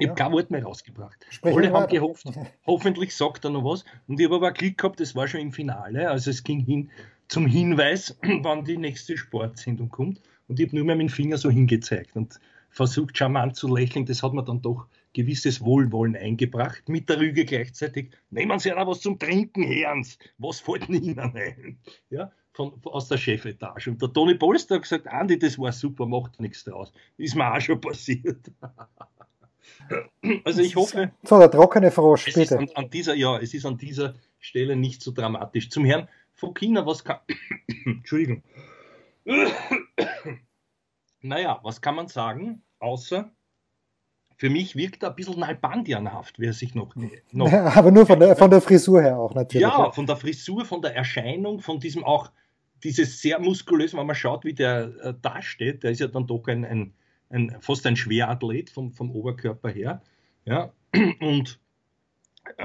[0.01, 1.25] Ich habe kein Wort mehr rausgebracht.
[1.31, 2.27] Sprechen Alle haben gehofft,
[2.67, 3.85] hoffentlich sagt er noch was.
[4.09, 6.11] Und ich habe aber Glück gehabt, das war schon im Finale.
[6.11, 6.91] Also es ging hin
[7.29, 10.21] zum Hinweis, wann die nächste Sportsendung kommt.
[10.49, 14.05] Und ich habe nur mehr mit dem Finger so hingezeigt und versucht charmant zu lächeln.
[14.05, 16.89] Das hat mir dann doch gewisses Wohlwollen eingebracht.
[16.89, 20.19] Mit der Rüge gleichzeitig, nehmen Sie einer was zum Trinken, Herrens.
[20.39, 21.79] Was fällt Ihnen ein?
[22.11, 23.89] Ja, von, aus der Chefetage.
[23.89, 26.93] Und der Toni Polster hat gesagt, Andi, das war super, macht nichts draus.
[27.17, 28.51] Ist mir auch schon passiert.
[30.45, 31.13] Also ich hoffe.
[31.23, 32.59] So, der trockene Frosch, bitte.
[32.59, 35.71] An, an, dieser, ja, es ist an dieser Stelle nicht so dramatisch.
[35.71, 37.21] Zum Herrn Fokina, was kann.
[37.87, 38.43] Entschuldigung.
[41.21, 43.33] naja, was kann man sagen, außer
[44.37, 46.95] für mich wirkt er ein bisschen Nalbandianhaft, wer sich noch.
[47.33, 49.63] noch aber nur von der, von der Frisur her auch natürlich.
[49.63, 52.31] Ja, von der Frisur, von der Erscheinung, von diesem auch,
[52.85, 56.47] dieses sehr muskulös, wenn man schaut, wie der äh, dasteht, der ist ja dann doch
[56.49, 56.93] ein, ein
[57.33, 60.03] ein, fast ein Schwerathlet vom, vom Oberkörper her.
[60.45, 60.73] Ja,
[61.21, 61.59] und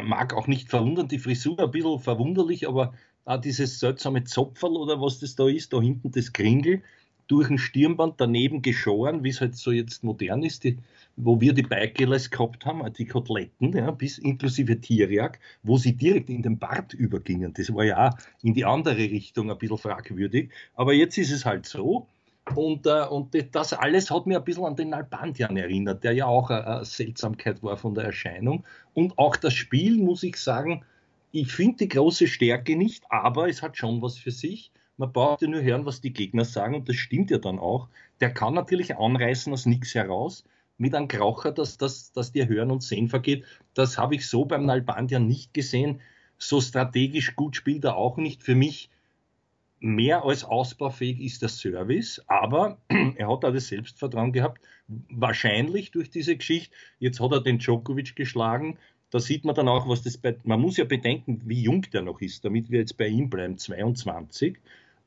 [0.04, 2.94] mag auch nicht verwundern, die Frisur ein bisschen verwunderlich, aber
[3.26, 6.82] auch dieses seltsame Zopferl oder was das da ist, da hinten das Kringel,
[7.28, 10.78] durch ein Stirnband daneben geschoren, wie es halt so jetzt modern ist, die,
[11.16, 16.30] wo wir die Bikeles gehabt haben, die Koteletten, ja, bis inklusive Tierjag, wo sie direkt
[16.30, 17.54] in den Bart übergingen.
[17.54, 20.52] Das war ja auch in die andere Richtung ein bisschen fragwürdig.
[20.76, 22.08] Aber jetzt ist es halt so,
[22.56, 26.26] und, äh, und das alles hat mir ein bisschen an den Albandian erinnert, der ja
[26.26, 28.64] auch eine, eine, Seltsamkeit war von der Erscheinung.
[28.94, 30.84] Und auch das Spiel, muss ich sagen,
[31.32, 34.72] ich finde die große Stärke nicht, aber es hat schon was für sich.
[34.98, 37.88] Man braucht ja nur hören, was die Gegner sagen, und das stimmt ja dann auch.
[38.20, 40.44] Der kann natürlich anreißen aus nichts heraus,
[40.78, 43.46] mit einem Kraucher, dass, dass, dass dir Hören und Sehen vergeht.
[43.74, 46.02] Das habe ich so beim Nalbandian nicht gesehen.
[46.38, 48.44] So strategisch gut spielt er auch nicht.
[48.44, 48.90] Für mich
[49.80, 54.62] mehr als ausbaufähig ist der Service, aber er hat auch das Selbstvertrauen gehabt,
[55.10, 56.76] wahrscheinlich durch diese Geschichte.
[57.00, 58.78] Jetzt hat er den Djokovic geschlagen.
[59.10, 62.02] Da sieht man dann auch, was das bei, man muss ja bedenken, wie jung der
[62.02, 64.58] noch ist, damit wir jetzt bei ihm bleiben, 22.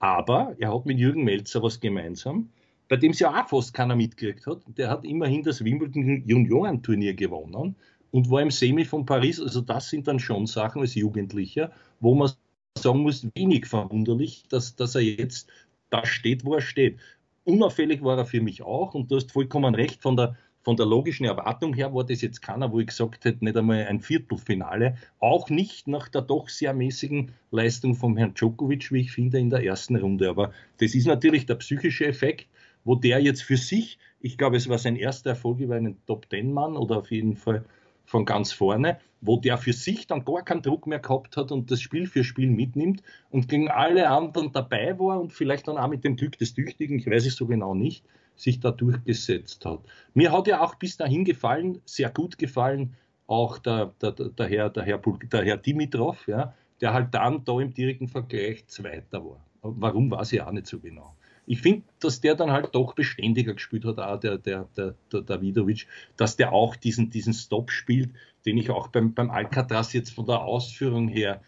[0.01, 2.49] Aber er hat mit Jürgen Melzer was gemeinsam,
[2.89, 4.63] bei dem es ja auch fast keiner mitgekriegt hat.
[4.67, 7.77] Der hat immerhin das Wimbledon Juniorenturnier gewonnen
[8.11, 9.41] und war im Semi von Paris.
[9.41, 12.33] Also das sind dann schon Sachen als Jugendlicher, wo man
[12.79, 15.49] sagen muss, wenig verwunderlich, dass, dass er jetzt
[15.91, 16.99] da steht, wo er steht.
[17.45, 20.87] Unauffällig war er für mich auch und du hast vollkommen recht, von der, von der
[20.87, 24.96] logischen Erwartung her war das jetzt keiner, wo ich gesagt hätte, nicht einmal ein Viertelfinale.
[25.18, 29.51] Auch nicht nach der doch sehr mäßigen Leistung von Herrn Djokovic, wie ich finde, in
[29.51, 30.29] der ersten Runde.
[30.29, 32.46] Aber das ist natürlich der psychische Effekt,
[32.85, 36.77] wo der jetzt für sich, ich glaube, es war sein erster Erfolg über einen Top-Ten-Mann
[36.77, 37.64] oder auf jeden Fall
[38.05, 41.70] von ganz vorne, wo der für sich dann gar keinen Druck mehr gehabt hat und
[41.70, 45.88] das Spiel für Spiel mitnimmt und gegen alle anderen dabei war und vielleicht dann auch
[45.88, 48.05] mit dem Glück des Tüchtigen, ich weiß es so genau nicht,
[48.40, 49.81] sich da durchgesetzt hat.
[50.14, 54.70] Mir hat ja auch bis dahin gefallen, sehr gut gefallen, auch der, der, der, Herr,
[54.70, 59.44] der, Herr, der Herr Dimitrov, ja, der halt dann da im direkten Vergleich Zweiter war.
[59.62, 61.14] Warum weiß ich auch nicht so genau.
[61.46, 65.20] Ich finde, dass der dann halt doch beständiger gespielt hat, auch der, der, der, der
[65.22, 68.11] Davidovic, dass der auch diesen, diesen Stop spielt,
[68.46, 71.42] den ich auch beim, beim Alcatraz jetzt von der Ausführung her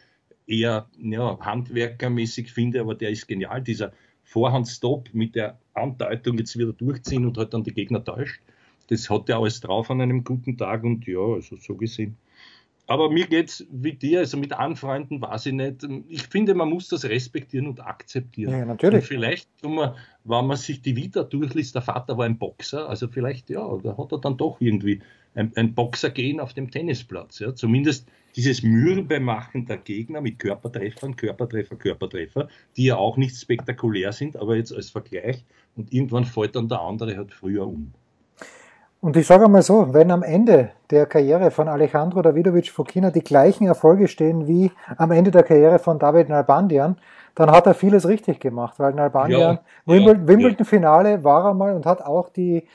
[0.46, 3.92] eher ja, handwerkermäßig finde, aber der ist genial, dieser
[4.24, 8.40] Vorhandstop mit der Andeutung jetzt wieder durchziehen und halt dann die Gegner täuscht.
[8.88, 12.16] Das hat er alles drauf an einem guten Tag und ja, also so gesehen.
[12.86, 15.86] Aber mir geht es wie dir, also mit Anfreunden weiß ich nicht.
[16.08, 18.52] Ich finde, man muss das respektieren und akzeptieren.
[18.52, 19.02] Ja, natürlich.
[19.02, 22.88] Und vielleicht, wenn man, wenn man sich die Vita durchliest, der Vater war ein Boxer,
[22.88, 25.00] also vielleicht, ja, da hat er dann doch irgendwie
[25.34, 27.38] ein, ein Boxer gehen auf dem Tennisplatz.
[27.38, 27.54] Ja.
[27.54, 34.12] Zumindest dieses Mürbe machen der Gegner mit Körpertreffern, Körpertreffer, Körpertreffer, die ja auch nicht spektakulär
[34.12, 35.44] sind, aber jetzt als Vergleich.
[35.76, 37.92] Und irgendwann fällt dann der andere halt früher um.
[39.02, 43.24] Und ich sage einmal so, wenn am Ende der Karriere von Alejandro Davidovic Fokina die
[43.24, 46.96] gleichen Erfolge stehen wie am Ende der Karriere von David Nalbandian,
[47.34, 51.54] dann hat er vieles richtig gemacht, weil Nalbandian, ja, Wimbledon, ja, Wimbledon Finale war er
[51.54, 52.68] mal und hat auch die,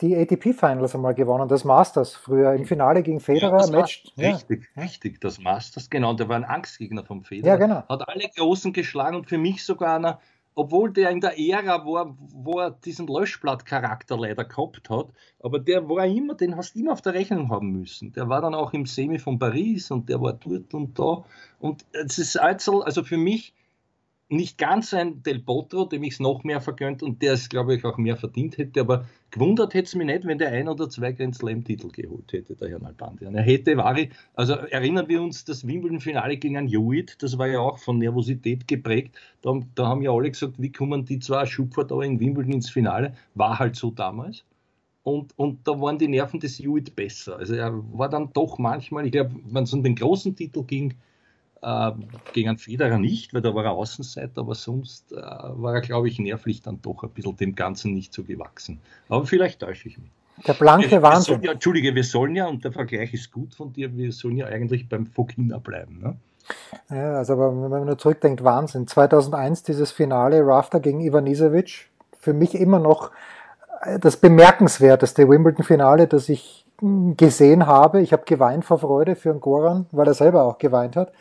[0.00, 3.64] die ATP Finals einmal gewonnen, das Masters früher im Finale gegen Federer.
[3.66, 4.82] Ja, Match, richtig, ja.
[4.82, 7.54] richtig, das Masters, genau, der war ein Angstgegner vom Federer.
[7.54, 7.82] Ja, genau.
[7.88, 10.20] Hat alle Großen geschlagen und für mich sogar einer
[10.54, 15.08] obwohl der in der Ära war, wo er diesen Löschblatt-Charakter leider gehabt hat,
[15.40, 18.12] aber der war immer, den hast du immer auf der Rechnung haben müssen.
[18.12, 21.24] Der war dann auch im Semi von Paris und der war dort und da.
[21.58, 23.54] Und es ist also für mich
[24.32, 27.74] nicht ganz ein Del Potro, dem ich es noch mehr vergönnt und der es, glaube
[27.76, 30.88] ich, auch mehr verdient hätte, aber gewundert hätte es mich nicht, wenn der ein oder
[30.88, 33.34] zwei Grand Slam-Titel geholt hätte, der Herr Nalbandian.
[33.34, 37.46] Er hätte, war ich, also erinnern wir uns das Wimbledon-Finale gegen einen Hewitt, das war
[37.46, 39.16] ja auch von Nervosität geprägt.
[39.42, 42.70] Da, da haben ja alle gesagt, wie kommen die zwei Schupfer da in Wimbledon ins
[42.70, 43.14] Finale?
[43.34, 44.44] War halt so damals.
[45.02, 47.36] Und, und da waren die Nerven des Hewitt besser.
[47.36, 50.94] Also er war dann doch manchmal, ich glaube, wenn es um den großen Titel ging,
[52.32, 56.08] gegen einen Federer nicht, weil da war er Außenseiter, aber sonst äh, war er, glaube
[56.08, 58.80] ich, nervlich dann doch ein bisschen dem Ganzen nicht so gewachsen.
[59.08, 60.10] Aber vielleicht täusche ich mich.
[60.46, 61.40] Der blanke wir, Wahnsinn.
[61.40, 64.38] Wir ja, Entschuldige, wir sollen ja, und der Vergleich ist gut von dir, wir sollen
[64.38, 66.00] ja eigentlich beim Fokina bleiben.
[66.02, 66.16] Ne?
[66.90, 68.88] Ja, also aber wenn man nur zurückdenkt, Wahnsinn.
[68.88, 73.12] 2001 dieses Finale Rafter gegen Ivanisevic, für mich immer noch
[74.00, 78.00] das bemerkenswerteste Wimbledon-Finale, das ich hm, gesehen habe.
[78.00, 81.12] Ich habe geweint vor Freude für einen Goran, weil er selber auch geweint hat.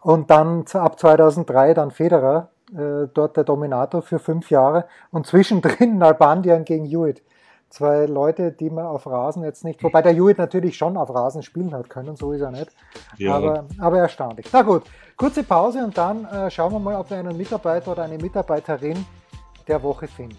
[0.00, 4.86] Und dann ab 2003 dann Federer, äh, dort der Dominator für fünf Jahre.
[5.10, 7.22] Und zwischendrin Nalbandian gegen Hewitt.
[7.68, 11.44] Zwei Leute, die man auf Rasen jetzt nicht, wobei der Hewitt natürlich schon auf Rasen
[11.44, 12.68] spielen hat können, so ist er nicht.
[13.16, 13.36] Ja.
[13.36, 14.46] Aber, aber erstaunlich.
[14.52, 14.82] Na gut,
[15.16, 19.06] kurze Pause und dann äh, schauen wir mal, ob wir einen Mitarbeiter oder eine Mitarbeiterin
[19.68, 20.36] der Woche finden.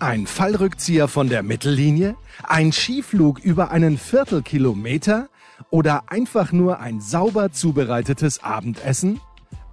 [0.00, 2.16] Ein Fallrückzieher von der Mittellinie?
[2.48, 5.28] Ein Skiflug über einen Viertelkilometer?
[5.70, 9.20] Oder einfach nur ein sauber zubereitetes Abendessen?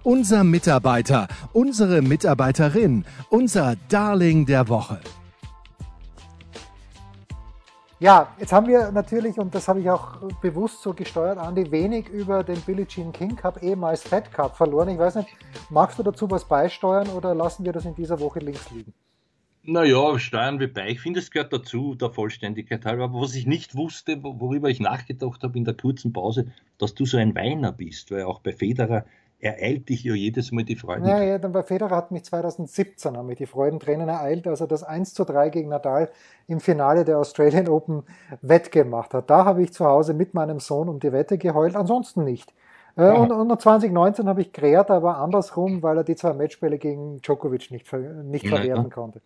[0.02, 5.00] Unser Mitarbeiter, unsere Mitarbeiterin, unser Darling der Woche.
[7.98, 12.08] Ja, jetzt haben wir natürlich, und das habe ich auch bewusst so gesteuert, Andi, wenig
[12.08, 14.88] über den Billie Jean King Cup, ehemals Fed Cup, verloren.
[14.88, 15.28] Ich weiß nicht,
[15.68, 18.94] magst du dazu was beisteuern oder lassen wir das in dieser Woche links liegen?
[19.62, 20.88] Naja, steuern wir bei.
[20.88, 23.04] Ich finde, es gehört dazu, der Vollständigkeit halber.
[23.04, 26.46] Aber was ich nicht wusste, worüber ich nachgedacht habe in der kurzen Pause,
[26.78, 29.04] dass du so ein Weiner bist, weil auch bei Federer
[29.40, 31.08] ereilt dich ja jedes Mal die Freude.
[31.08, 34.66] Ja, ja, dann bei Federer hat mich 2017 haben mich die Freudentränen ereilt, als er
[34.66, 36.10] das 1 zu 3 gegen Nadal
[36.46, 38.02] im Finale der Australian Open
[38.42, 39.30] wettgemacht hat.
[39.30, 42.52] Da habe ich zu Hause mit meinem Sohn um die Wette geheult, ansonsten nicht.
[43.00, 47.20] Äh, und, und 2019 habe ich Kreat aber andersrum, weil er die zwei Matchspiele gegen
[47.22, 47.90] Djokovic nicht,
[48.24, 48.90] nicht verwerten ja.
[48.90, 49.22] konnte.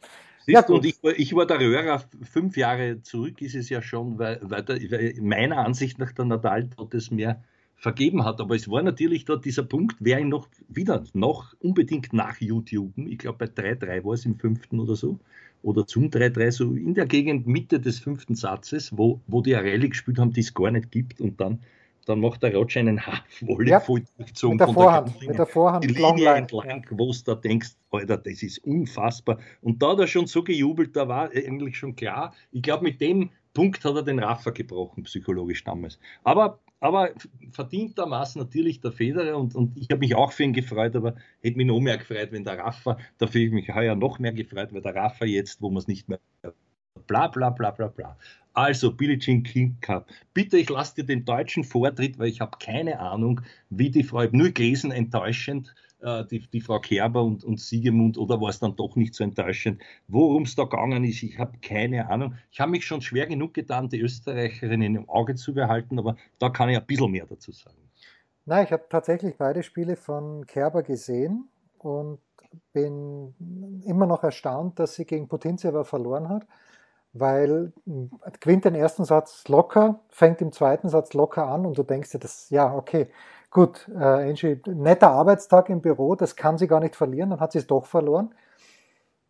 [0.47, 4.39] Ja, und ich, ich, war der Röhrer, fünf Jahre zurück ist es ja schon, weil,
[4.43, 7.43] weil, der, weil meiner Ansicht nach der Nadal dort es mehr
[7.77, 8.41] vergeben hat.
[8.41, 12.93] Aber es war natürlich dort dieser Punkt, wer ihn noch wieder, noch unbedingt nach YouTube,
[12.97, 15.19] ich glaube bei 3-3 war es im fünften oder so,
[15.63, 19.89] oder zum 3-3, so in der Gegend Mitte des fünften Satzes, wo, wo die Arelli
[19.89, 21.61] gespielt haben, die es gar nicht gibt und dann
[22.05, 25.47] dann macht der Roger einen Halfvolley ja, voll durchgezogen mit der Vorhand, der mit der
[25.47, 26.99] Vorhand die Linie entlang, ja.
[26.99, 29.39] wo du da denkst, Alter, das ist unfassbar.
[29.63, 33.01] Und da hat er schon so gejubelt, da war eigentlich schon klar, ich glaube, mit
[33.01, 35.99] dem Punkt hat er den Raffer gebrochen, psychologisch damals.
[36.25, 37.11] Aber, aber
[37.53, 41.57] verdientermaßen natürlich der Federer und, und ich habe mich auch für ihn gefreut, aber hätte
[41.57, 44.73] mich noch mehr gefreut, wenn der Raffer, dafür habe ich mich heuer noch mehr gefreut,
[44.73, 46.19] weil der Raffer jetzt, wo man es nicht mehr
[47.07, 48.17] bla bla bla bla bla.
[48.55, 50.09] Also, Billie Jean King Cup.
[50.33, 54.21] Bitte, ich lasse dir den deutschen Vortritt, weil ich habe keine Ahnung, wie die Frau,
[54.23, 58.51] ich habe nur gelesen, enttäuschend, äh, die, die Frau Kerber und, und Siegemund oder war
[58.51, 59.83] es dann doch nicht so enttäuschend?
[60.07, 62.35] Worum es da gegangen ist, ich habe keine Ahnung.
[62.53, 66.49] Ich habe mich schon schwer genug getan, die Österreicherin im Auge zu behalten, aber da
[66.49, 67.77] kann ich ein bisschen mehr dazu sagen.
[68.47, 72.21] Nein, ich habe tatsächlich beide Spiele von Kerber gesehen und
[72.73, 73.35] bin
[73.85, 76.47] immer noch erstaunt, dass sie gegen Potenziava verloren hat,
[77.15, 77.73] weil
[78.41, 82.19] gewinnt den ersten Satz locker, fängt im zweiten Satz locker an und du denkst dir,
[82.19, 83.09] das, ja, okay,
[83.51, 87.53] gut, äh, Angie, netter Arbeitstag im Büro, das kann sie gar nicht verlieren, dann hat
[87.53, 88.35] sie es doch verloren.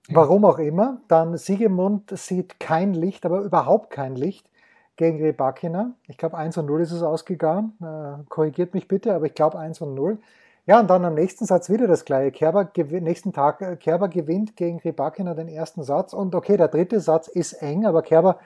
[0.09, 1.01] Warum auch immer.
[1.09, 4.51] Dann Siegemund sieht kein Licht, aber überhaupt kein Licht
[4.97, 5.95] gegen Rebakina.
[6.09, 7.73] Ich glaube 1 und 0 ist es ausgegangen.
[7.81, 10.19] Äh, korrigiert mich bitte, aber ich glaube 1 und 0.
[10.67, 12.33] Ja, und dann am nächsten Satz wieder das gleiche.
[12.33, 16.15] Kerber nächsten Tag, äh, Kerber gewinnt gegen Rebakina den ersten Satz.
[16.15, 18.39] Und okay, der dritte Satz ist eng, aber Kerber,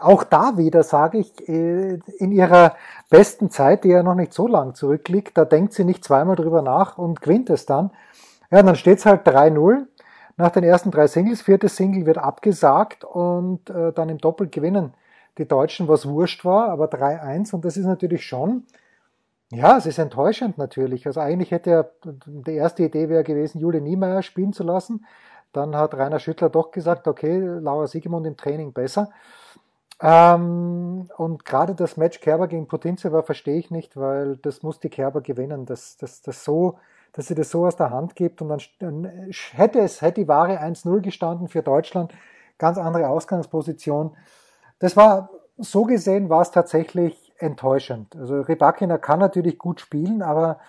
[0.00, 2.76] auch da wieder sage ich, äh, in ihrer
[3.10, 6.62] besten Zeit, die ja noch nicht so lang zurückliegt, da denkt sie nicht zweimal drüber
[6.62, 7.90] nach und gewinnt es dann.
[8.50, 9.86] Ja, dann steht es halt 3-0
[10.38, 11.42] nach den ersten drei Singles.
[11.42, 14.94] Viertes Single wird abgesagt und äh, dann im Doppel gewinnen
[15.36, 18.64] die Deutschen, was wurscht war, aber 3-1 und das ist natürlich schon
[19.54, 21.06] ja, es ist enttäuschend natürlich.
[21.06, 25.04] Also eigentlich hätte er, die erste Idee wäre gewesen, Jule Niemeyer spielen zu lassen.
[25.52, 29.10] Dann hat Rainer Schüttler doch gesagt, okay, Laura Siegemund im Training besser.
[30.00, 34.88] Ähm, und gerade das Match Kerber gegen Potenziava verstehe ich nicht, weil das muss die
[34.88, 36.78] Kerber gewinnen, dass, dass, dass, so,
[37.12, 38.40] dass sie das so aus der Hand gibt.
[38.40, 42.14] Und dann, dann hätte es, hätte die Ware 1-0 gestanden für Deutschland,
[42.56, 44.16] ganz andere Ausgangsposition.
[44.78, 48.16] Das war, so gesehen war es tatsächlich enttäuschend.
[48.16, 50.60] Also Rybakina kann natürlich gut spielen, aber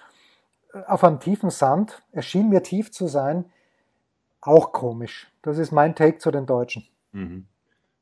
[0.74, 3.46] äh, auf einem tiefen Sand, er schien mir tief zu sein,
[4.42, 5.32] auch komisch.
[5.42, 6.86] Das ist mein Take zu den Deutschen.
[7.14, 7.46] Mhm.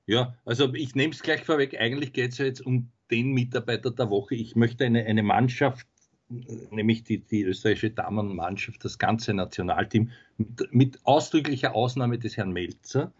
[0.07, 1.79] Ja, also ich nehme es gleich vorweg.
[1.79, 4.35] Eigentlich geht es ja jetzt um den Mitarbeiter der Woche.
[4.35, 5.85] Ich möchte eine, eine Mannschaft,
[6.29, 13.11] nämlich die, die österreichische Damenmannschaft, das ganze Nationalteam, mit, mit ausdrücklicher Ausnahme des Herrn Melzer,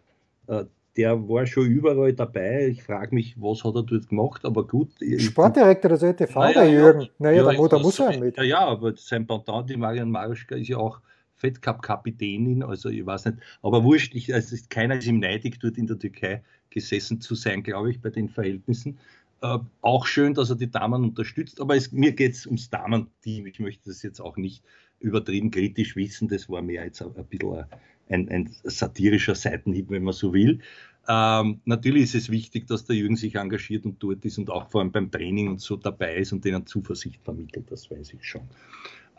[0.48, 0.66] äh,
[0.98, 2.68] der war schon überall dabei.
[2.68, 4.90] Ich frage mich, was hat er dort gemacht, aber gut.
[5.18, 7.08] Sportdirektor des ÖTV, naja, der Jürgen.
[7.18, 8.38] Naja, ja, da, muss er mit.
[8.38, 11.00] Ja, ja, aber sein Pendant, die Marian Maruschka, ist ja auch
[11.42, 15.88] Fettcup-Kapitänin, also ich weiß nicht, aber wurscht, ich, also keiner ist ihm neidig, dort in
[15.88, 19.00] der Türkei gesessen zu sein, glaube ich, bei den Verhältnissen.
[19.42, 23.48] Äh, auch schön, dass er die Damen unterstützt, aber es, mir geht es ums Damenteam.
[23.48, 24.64] Ich möchte das jetzt auch nicht
[25.00, 27.66] übertrieben kritisch wissen, das war mehr jetzt ein, ein bisschen ein,
[28.12, 30.60] ein satirischer Seitenhieb, wenn man so will.
[31.08, 34.70] Ähm, natürlich ist es wichtig, dass der Jürgen sich engagiert und dort ist und auch
[34.70, 38.24] vor allem beim Training und so dabei ist und denen Zuversicht vermittelt, das weiß ich
[38.24, 38.44] schon.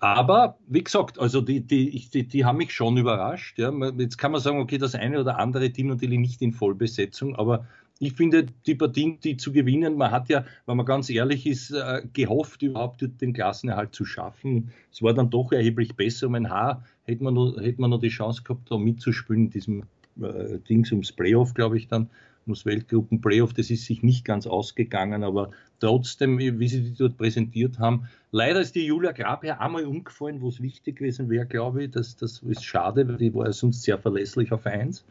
[0.03, 3.57] Aber wie gesagt, also die, die, die, die haben mich schon überrascht.
[3.61, 3.73] Ja.
[3.99, 7.69] Jetzt kann man sagen, okay, das eine oder andere Team natürlich nicht in Vollbesetzung, aber
[8.03, 11.71] ich finde, die Partien, die zu gewinnen, man hat ja, wenn man ganz ehrlich ist,
[11.71, 14.73] äh, gehofft, überhaupt den Klassenerhalt zu schaffen.
[14.91, 16.27] Es war dann doch erheblich besser.
[16.27, 19.51] Um ein Haar hätte man noch, hätte man noch die Chance gehabt, da mitzuspielen in
[19.51, 19.83] diesem
[20.21, 22.11] äh, Dings ums Playoff, glaube ich, dann
[22.45, 23.53] ums Weltgruppen-Playoff.
[23.53, 28.09] Das ist sich nicht ganz ausgegangen, aber trotzdem, wie sie die dort präsentiert haben.
[28.33, 31.93] Leider ist die Julia Grabherr einmal umgefallen, wo es wichtig gewesen wäre, glaube ich.
[31.93, 35.05] Das, das ist schade, weil die war ja sonst sehr verlässlich auf eins.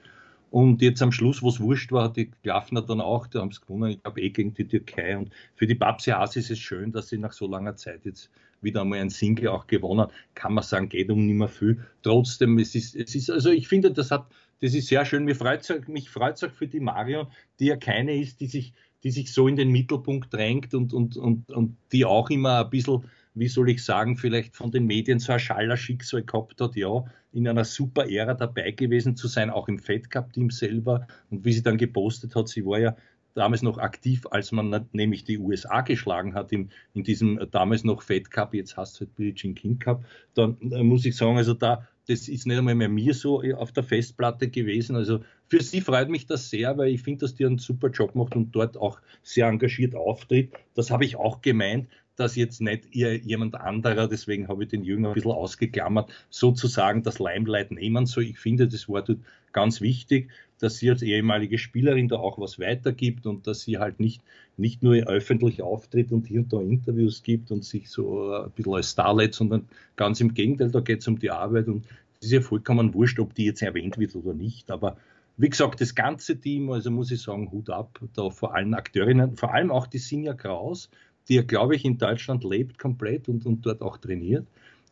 [0.51, 3.61] Und jetzt am Schluss, wo es wurscht war, die Klaffner dann auch, da haben sie
[3.61, 5.17] gewonnen, ich glaube eh gegen die Türkei.
[5.17, 8.29] Und für die Babsi Haas ist es schön, dass sie nach so langer Zeit jetzt
[8.61, 10.11] wieder einmal ein Single auch gewonnen hat.
[10.35, 11.79] Kann man sagen, geht um nicht mehr viel.
[12.03, 14.27] Trotzdem, es ist, es ist, also ich finde, das hat,
[14.59, 15.23] das ist sehr schön.
[15.23, 17.27] Mir freut es mich freut's auch für die Marion,
[17.61, 21.15] die ja keine ist, die sich, die sich so in den Mittelpunkt drängt und, und,
[21.15, 25.19] und, und die auch immer ein bisschen wie soll ich sagen, vielleicht von den Medien
[25.19, 29.67] so ein Schaller-Schicksal gehabt hat, ja, in einer super Ära dabei gewesen zu sein, auch
[29.67, 31.07] im Fed Cup-Team selber.
[31.29, 32.95] Und wie sie dann gepostet hat, sie war ja
[33.33, 38.01] damals noch aktiv, als man nämlich die USA geschlagen hat in, in diesem damals noch
[38.01, 41.37] Fed Cup, jetzt hast du halt Billie Jean King Cup, dann äh, muss ich sagen,
[41.37, 44.95] also da, das ist nicht einmal mehr mir so auf der Festplatte gewesen.
[44.95, 48.15] Also für sie freut mich das sehr, weil ich finde, dass die einen super Job
[48.15, 50.51] macht und dort auch sehr engagiert auftritt.
[50.73, 51.87] Das habe ich auch gemeint
[52.21, 57.01] dass jetzt nicht ihr, jemand anderer, deswegen habe ich den Jünger ein bisschen ausgeklammert, sozusagen
[57.01, 58.25] das Limelight nehmen soll.
[58.25, 59.17] Ich finde, das war dort
[59.53, 60.29] ganz wichtig,
[60.60, 64.21] dass sie als ehemalige Spielerin da auch was weitergibt und dass sie halt nicht,
[64.55, 68.75] nicht nur öffentlich auftritt und hier und da Interviews gibt und sich so ein bisschen
[68.75, 71.88] als Starlet, sondern ganz im Gegenteil, da geht es um die Arbeit und
[72.19, 74.97] es ist ja vollkommen wurscht, ob die jetzt erwähnt wird oder nicht, aber
[75.38, 79.38] wie gesagt, das ganze Team, also muss ich sagen, Hut ab, da vor allen Akteurinnen,
[79.38, 80.91] vor allem auch die Sinja Kraus,
[81.32, 84.45] die ja, glaube ich, in Deutschland lebt komplett und, und dort auch trainiert.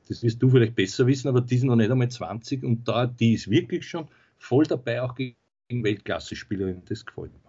[0.07, 3.07] Das wirst du vielleicht besser wissen, aber die sind noch nicht einmal 20 und da,
[3.07, 5.35] die ist wirklich schon voll dabei, auch gegen
[5.69, 6.83] Weltklasse-Spielerinnen.
[6.87, 7.39] Das gefällt mir.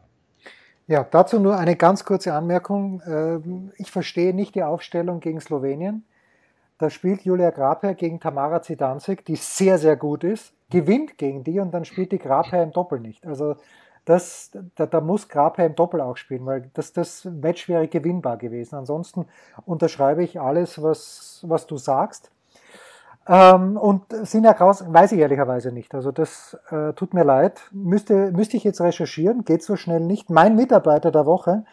[0.88, 3.00] Ja, dazu nur eine ganz kurze Anmerkung.
[3.06, 6.02] Ähm, ich verstehe nicht die Aufstellung gegen Slowenien.
[6.78, 11.60] Da spielt Julia Grabherr gegen Tamara Zidanzig, die sehr, sehr gut ist, gewinnt gegen die
[11.60, 13.24] und dann spielt die Grabherr im Doppel nicht.
[13.24, 13.54] Also
[14.04, 18.36] das, da, da muss Grabherr im Doppel auch spielen, weil das, das Match wäre gewinnbar
[18.36, 18.76] gewesen.
[18.76, 19.26] Ansonsten
[19.66, 22.30] unterschreibe ich alles, was, was du sagst.
[23.28, 25.94] Ähm, und Sinja Kraus weiß ich ehrlicherweise nicht.
[25.94, 27.60] Also das äh, tut mir leid.
[27.70, 30.30] Müsste, müsste ich jetzt recherchieren, geht so schnell nicht.
[30.30, 31.64] Mein Mitarbeiter der Woche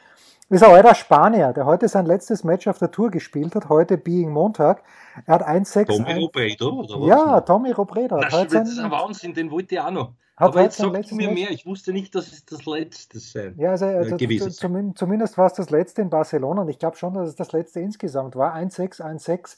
[0.50, 3.98] ist ein alter Spanier, der heute sein letztes Match auf der Tour gespielt hat, heute
[3.98, 4.84] Being Montag.
[5.26, 5.86] Er hat 1-6.
[5.88, 7.08] Tommy Robredo, oder was?
[7.08, 8.20] Ja, Tommy Robredo.
[8.22, 10.14] Das, das ist ein Wahnsinn, den wollte ich auch noch.
[10.38, 13.72] Hat Aber jetzt sagt mir mehr, ich wusste nicht, dass es das letzte sein ja,
[13.72, 17.16] also, äh, gewesen zum, Zumindest war es das letzte in Barcelona und ich glaube schon,
[17.16, 18.56] dass es das letzte insgesamt war.
[18.56, 19.58] 1-6, 1-6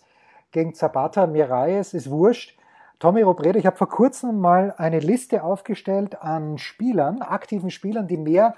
[0.52, 2.58] gegen Zapata, Miralles, ist wurscht.
[2.98, 8.18] Tommy Robredo, ich habe vor kurzem mal eine Liste aufgestellt an Spielern, aktiven Spielern, die
[8.18, 8.56] mehr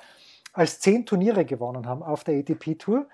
[0.54, 3.08] als zehn Turniere gewonnen haben auf der ATP-Tour.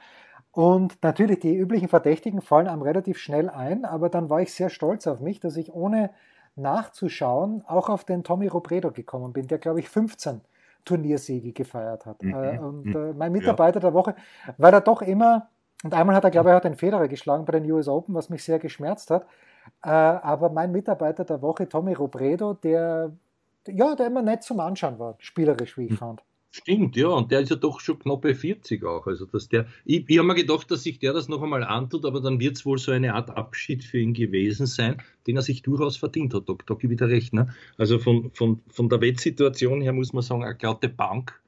[0.52, 4.70] Und natürlich, die üblichen Verdächtigen fallen einem relativ schnell ein, aber dann war ich sehr
[4.70, 6.10] stolz auf mich, dass ich ohne
[6.56, 10.42] nachzuschauen auch auf den Tommy Robredo gekommen bin, der, glaube ich, 15
[10.84, 12.24] Turniersiege gefeiert hat.
[12.24, 12.34] Mhm.
[12.34, 12.96] Äh, und mhm.
[12.96, 13.82] äh, mein Mitarbeiter ja.
[13.82, 14.16] der Woche,
[14.58, 15.50] weil er doch immer,
[15.84, 18.30] und einmal hat er, glaube ich, auch den Federer geschlagen bei den US Open, was
[18.30, 19.28] mich sehr geschmerzt hat.
[19.84, 23.12] Äh, aber mein Mitarbeiter der Woche, Tommy Robredo, der,
[23.68, 25.98] ja, der immer nett zum Anschauen war, spielerisch, wie ich mhm.
[25.98, 26.24] fand.
[26.58, 29.06] Stimmt, ja, und der ist ja doch schon knapp bei 40 auch.
[29.06, 32.04] Also, dass der, ich, ich habe mir gedacht, dass sich der das noch einmal antut,
[32.04, 35.44] aber dann wird es wohl so eine Art Abschied für ihn gewesen sein, den er
[35.44, 36.50] sich durchaus verdient hat.
[36.50, 37.32] Da, da gebe ich wieder recht.
[37.32, 37.54] Ne?
[37.78, 41.40] Also von, von, von der Wettsituation her muss man sagen, eine glatte Bank,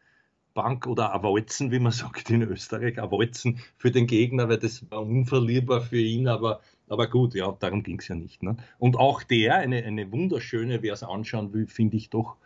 [0.53, 4.59] Bank oder ein Walzen, wie man sagt in Österreich, ein Walzen für den Gegner, weil
[4.59, 8.43] das war unverlierbar für ihn, aber, aber gut, ja, darum ging es ja nicht.
[8.43, 8.57] Ne?
[8.77, 12.37] Und auch der, eine, eine wunderschöne, wer es anschauen will, finde ich doch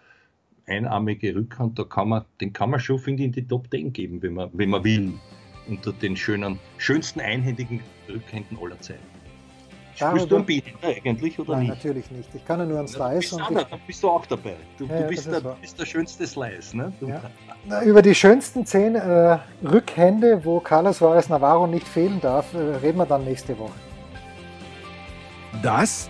[0.68, 3.94] einarmige Rückhand, da kann man, den kann man schon, finde ich, in die Top 10
[3.94, 5.14] geben, wenn man, wenn man will.
[5.68, 9.14] Unter den schönen, schönsten einhändigen Rückhänden aller Zeiten.
[9.96, 11.70] Spielst du ein Behälter eigentlich oder Nein, nicht?
[11.76, 12.30] natürlich nicht.
[12.34, 13.38] Ich kann ja nur einen Slice.
[13.38, 14.56] Ja, du bist, dann bist du auch dabei.
[14.78, 16.76] Du, ja, du bist, der, bist, der, schönste Slice.
[16.76, 16.92] Ne?
[17.02, 17.22] Ja.
[17.66, 22.58] Na, über die schönsten zehn äh, Rückhände, wo Carlos Suarez Navarro nicht fehlen darf, äh,
[22.58, 23.74] reden wir dann nächste Woche.
[25.62, 26.10] Das